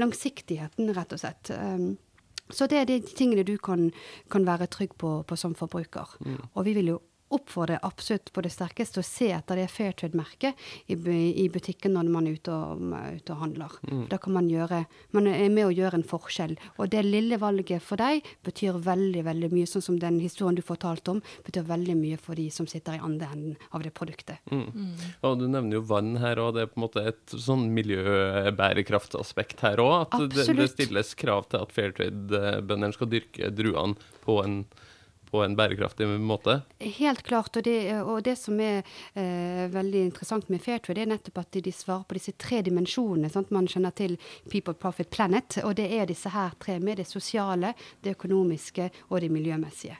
langsiktigheten, 0.00 0.92
rett 0.96 1.14
og 1.16 1.22
slett. 1.22 1.52
Så 2.54 2.66
det 2.70 2.80
er 2.80 2.88
de 2.88 2.98
tingene 3.06 3.46
du 3.46 3.56
kan, 3.62 3.90
kan 4.30 4.46
være 4.46 4.70
trygg 4.72 4.96
på, 5.00 5.20
på 5.26 5.38
som 5.38 5.54
forbruker. 5.58 6.16
Mm. 6.24 6.40
Og 6.54 6.66
vi 6.66 6.76
vil 6.78 6.92
jo 6.94 6.98
oppfordrer 7.30 7.78
absolutt 7.86 8.32
på 8.34 8.42
det 8.44 8.52
sterkeste 8.54 9.00
å 9.00 9.06
se 9.06 9.30
etter 9.34 9.60
det 9.60 9.68
Fairtrade-merket 9.70 10.58
i, 10.90 10.96
i 11.44 11.46
butikken 11.52 11.94
når 11.94 12.10
man 12.10 12.26
er 12.26 12.38
ute 12.38 12.54
og, 12.54 12.82
ute 12.90 13.34
og 13.34 13.42
handler. 13.44 13.76
Mm. 13.86 14.04
Da 14.10 14.18
kan 14.22 14.34
man 14.36 14.50
gjøre 14.50 14.84
Man 15.14 15.26
er 15.30 15.48
med 15.52 15.66
å 15.66 15.74
gjøre 15.74 16.00
en 16.00 16.06
forskjell. 16.06 16.56
Og 16.78 16.90
det 16.92 17.02
lille 17.06 17.38
valget 17.40 17.82
for 17.84 18.00
deg 18.00 18.26
betyr 18.46 18.78
veldig, 18.84 19.22
veldig 19.26 19.50
mye. 19.52 19.68
Sånn 19.70 19.84
som 19.84 19.98
den 20.02 20.20
historien 20.22 20.58
du 20.58 20.62
fortalte 20.66 21.14
om, 21.14 21.22
betyr 21.46 21.66
veldig 21.68 21.96
mye 21.98 22.18
for 22.20 22.38
de 22.38 22.48
som 22.54 22.68
sitter 22.70 22.98
i 22.98 23.02
andre 23.04 23.30
enden 23.30 23.56
av 23.70 23.84
det 23.84 23.92
produktet. 23.96 24.42
Mm. 24.50 24.94
Og 25.26 25.38
du 25.40 25.46
nevner 25.50 25.78
jo 25.78 25.84
vann 25.90 26.16
her 26.22 26.40
òg. 26.42 26.54
Det 26.56 26.64
er 26.64 26.70
på 26.72 26.80
en 26.80 26.86
måte 26.86 27.06
et 27.12 27.34
sånn 27.34 27.68
miljøbærekraftaspekt 27.76 29.64
her 29.66 29.82
òg. 29.82 29.96
At 30.08 30.28
det, 30.34 30.46
det 30.58 30.70
stilles 30.74 31.14
krav 31.18 31.50
til 31.50 31.64
at 31.64 31.74
Fairtrade-bøndene 31.74 32.96
skal 32.96 33.10
dyrke 33.12 33.52
druene 33.54 33.98
på 34.24 34.40
en, 34.44 34.62
på 35.30 35.42
en 35.44 35.56
bærekraftig 35.56 36.08
måte. 36.20 36.60
Helt 36.78 37.22
klart. 37.26 37.56
Og 37.56 37.64
det, 37.66 37.76
og 38.00 38.22
det 38.26 38.36
som 38.38 38.58
er 38.60 38.82
eh, 39.14 39.66
veldig 39.72 40.04
interessant 40.08 40.50
med 40.50 40.62
Fairtrade, 40.64 40.98
det 40.98 41.06
er 41.06 41.12
nettopp 41.14 41.42
at 41.44 41.60
de, 41.60 41.72
svarer 41.74 42.06
på 42.08 42.18
disse 42.18 42.34
tre 42.40 42.62
dimensjonene. 42.66 43.30
Sant? 43.32 43.52
Man 43.54 43.68
kjenner 43.70 43.94
til 43.96 44.16
People, 44.50 44.74
Profit, 44.74 45.10
Planet. 45.10 45.60
Og 45.64 45.76
det 45.78 45.88
er 45.94 46.10
disse 46.10 46.32
her 46.34 46.56
tre 46.60 46.80
med 46.82 47.00
det 47.00 47.08
sosiale, 47.10 47.74
det 48.02 48.16
økonomiske 48.18 48.90
og 49.08 49.20
det 49.22 49.30
miljømessige. 49.32 49.98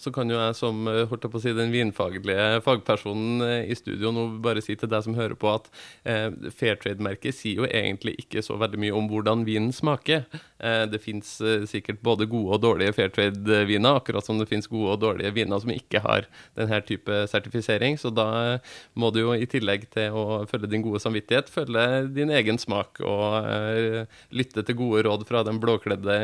Så 0.00 0.12
kan 0.14 0.30
jo 0.32 0.38
jeg 0.38 0.56
som 0.56 0.86
eh, 0.88 1.02
holdt 1.10 1.26
jeg 1.26 1.32
på 1.32 1.40
å 1.40 1.42
si, 1.44 1.52
den 1.56 1.72
vinfaglige 1.74 2.62
fagpersonen 2.64 3.44
eh, 3.44 3.68
i 3.68 3.76
studio 3.76 4.12
nå 4.16 4.26
bare 4.40 4.62
si 4.64 4.76
til 4.80 4.88
deg 4.88 5.04
som 5.04 5.16
hører 5.18 5.36
på, 5.36 5.50
at 5.52 5.68
eh, 6.08 6.30
Fairtrade-merket 6.56 7.36
sier 7.36 7.60
jo 7.60 7.68
egentlig 7.68 8.14
ikke 8.22 8.40
så 8.44 8.56
veldig 8.60 8.80
mye 8.80 8.94
om 8.96 9.10
hvordan 9.10 9.44
vinen 9.44 9.74
smaker. 9.76 10.24
Eh, 10.56 10.84
det 10.88 11.02
fins 11.04 11.34
eh, 11.44 11.66
sikkert 11.68 12.00
både 12.06 12.28
gode 12.30 12.56
og 12.56 12.62
dårlige 12.64 12.94
Fairtrade-viner, 12.96 13.98
akkurat 14.00 14.24
som 14.24 14.40
det 14.40 14.48
fins 14.48 14.70
gode 14.72 14.94
og 14.94 15.02
dårlige 15.04 15.34
viner 15.36 15.60
som 15.60 15.74
ikke 15.74 16.02
har 16.06 16.30
denne 16.56 16.80
type 16.88 17.20
sertifisering. 17.28 18.00
Så 18.00 18.14
da 18.14 18.26
eh, 18.54 18.72
må 18.96 19.12
du 19.12 19.20
jo 19.20 19.36
i 19.36 19.48
tillegg 19.50 19.84
til 19.92 20.16
å 20.16 20.42
følge 20.48 20.72
din 20.72 20.86
gode 20.86 21.02
samvittighet, 21.04 21.52
følge 21.52 21.86
din 22.16 22.32
egen 22.40 22.56
smak 22.60 23.02
og 23.04 24.08
lytte 24.32 24.64
til 24.64 24.76
gode 24.78 25.04
råd 25.04 25.28
fra 25.28 25.44
den 25.44 25.60
blåkledde 25.60 26.16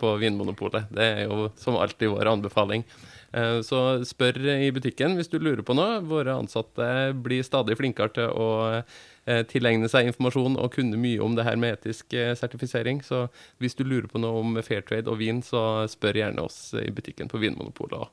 på 0.00 0.16
Vinmonopolet. 0.22 0.88
Det 0.94 1.12
er 1.12 1.22
jo 1.26 1.48
som 1.60 1.76
alltid 1.76 2.16
vår 2.16 2.32
anbefaling. 2.32 2.84
Eh, 3.32 3.60
Så 3.62 3.78
spør 4.08 4.40
i 4.56 4.70
butikken 4.72 5.18
hvis 5.18 5.30
du 5.30 5.38
lurer 5.40 5.64
på 5.66 5.76
noe. 5.76 6.00
Våre 6.08 6.38
ansatte 6.38 7.12
blir 7.12 7.44
stadig 7.46 7.76
flinkere 7.78 8.12
til 8.16 8.32
å 8.32 8.48
eh, 8.80 9.42
tilegne 9.50 9.90
seg 9.90 10.08
informasjon 10.08 10.56
og 10.56 10.72
kunne 10.72 11.00
mye 11.00 11.20
om 11.24 11.36
det 11.36 11.44
her 11.44 11.58
med 11.60 11.76
etisk 11.76 12.16
eh, 12.16 12.32
sertifisering. 12.38 13.02
Så 13.04 13.26
hvis 13.60 13.76
du 13.76 13.84
lurer 13.84 14.08
på 14.08 14.20
noe 14.22 14.40
om 14.40 14.60
Fairtrade 14.64 15.10
og 15.12 15.20
vin, 15.20 15.42
så 15.44 15.84
spør 15.90 16.22
gjerne 16.22 16.46
oss 16.48 16.72
i 16.80 16.88
butikken 16.94 17.28
på 17.28 17.40
Vinmonopolet. 17.42 18.08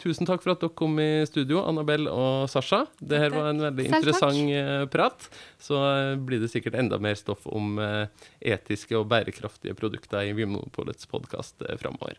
Tusen 0.00 0.28
takk 0.28 0.42
for 0.42 0.54
at 0.54 0.64
dere 0.64 0.74
kom 0.76 0.96
i 1.02 1.26
studio, 1.28 1.62
Annabelle 1.68 2.10
og 2.10 2.48
Sasha. 2.52 2.84
Det 2.98 3.20
her 3.20 3.36
var 3.36 3.52
en 3.52 3.66
veldig 3.68 3.88
interessant 3.92 4.90
prat. 4.90 5.28
Så 5.62 5.78
blir 6.26 6.42
det 6.42 6.50
sikkert 6.52 6.80
enda 6.80 6.98
mer 6.98 7.14
stoff 7.20 7.46
om 7.46 7.78
etiske 8.42 8.98
og 8.98 9.06
bærekraftige 9.12 9.76
produkter 9.78 10.26
i 10.26 10.34
Vinmonopolets 10.36 11.06
podkast 11.10 11.62
framover. 11.78 12.18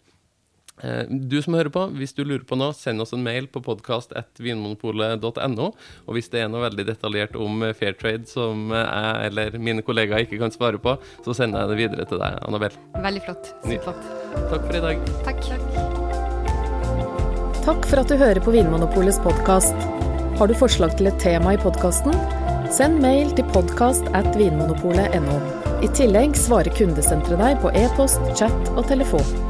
Eh, 0.83 1.03
Du 1.09 1.41
som 1.41 1.53
hører 1.55 1.69
på, 1.71 1.85
hvis 1.95 2.13
du 2.15 2.23
lurer 2.25 2.43
på 2.47 2.55
noe, 2.59 2.73
send 2.75 3.01
oss 3.01 3.13
en 3.15 3.23
mail 3.23 3.47
på 3.47 3.61
podkast.vinmonopolet.no. 3.63 5.67
Og 6.07 6.13
hvis 6.17 6.29
det 6.33 6.39
er 6.43 6.49
noe 6.51 6.65
veldig 6.67 6.85
detaljert 6.89 7.35
om 7.39 7.53
fair 7.61 7.73
Fairtrade 7.95 8.27
som 8.27 8.71
eh, 8.73 8.83
jeg 8.83 9.25
eller 9.31 9.57
mine 9.61 9.81
kollegaer 9.85 10.21
ikke 10.25 10.39
kan 10.41 10.51
svare 10.53 10.77
på, 10.81 10.91
så 11.25 11.31
sender 11.37 11.59
jeg 11.63 11.69
det 11.71 11.77
videre 11.83 12.05
til 12.09 12.19
deg, 12.21 12.31
Annabelle. 12.47 12.77
Veldig 13.05 13.23
flott. 13.27 13.43
Supert. 13.63 14.01
Takk 14.51 14.63
for 14.67 14.75
i 14.75 14.83
dag. 14.87 14.97
Takk. 15.27 15.41
Takk 17.65 17.81
for 17.89 17.97
at 18.03 18.09
du 18.11 18.15
hører 18.19 18.41
på 18.45 18.51
Vinmonopolets 18.53 19.21
podkast. 19.23 19.77
Har 20.35 20.47
du 20.51 20.55
forslag 20.59 20.91
til 20.99 21.07
et 21.09 21.19
tema 21.23 21.49
i 21.55 21.61
podkasten? 21.61 22.13
Send 22.75 22.95
mail 22.99 23.27
til 23.37 23.45
podkast 23.55 24.05
at 24.17 24.27
vinmonopolet.no. 24.35 25.37
I 25.85 25.87
tillegg 25.95 26.31
svarer 26.39 26.71
kundesenteret 26.75 27.39
deg 27.41 27.53
på 27.63 27.69
e-post, 27.77 28.19
chat 28.37 28.59
og 28.75 28.83
telefon. 28.89 29.44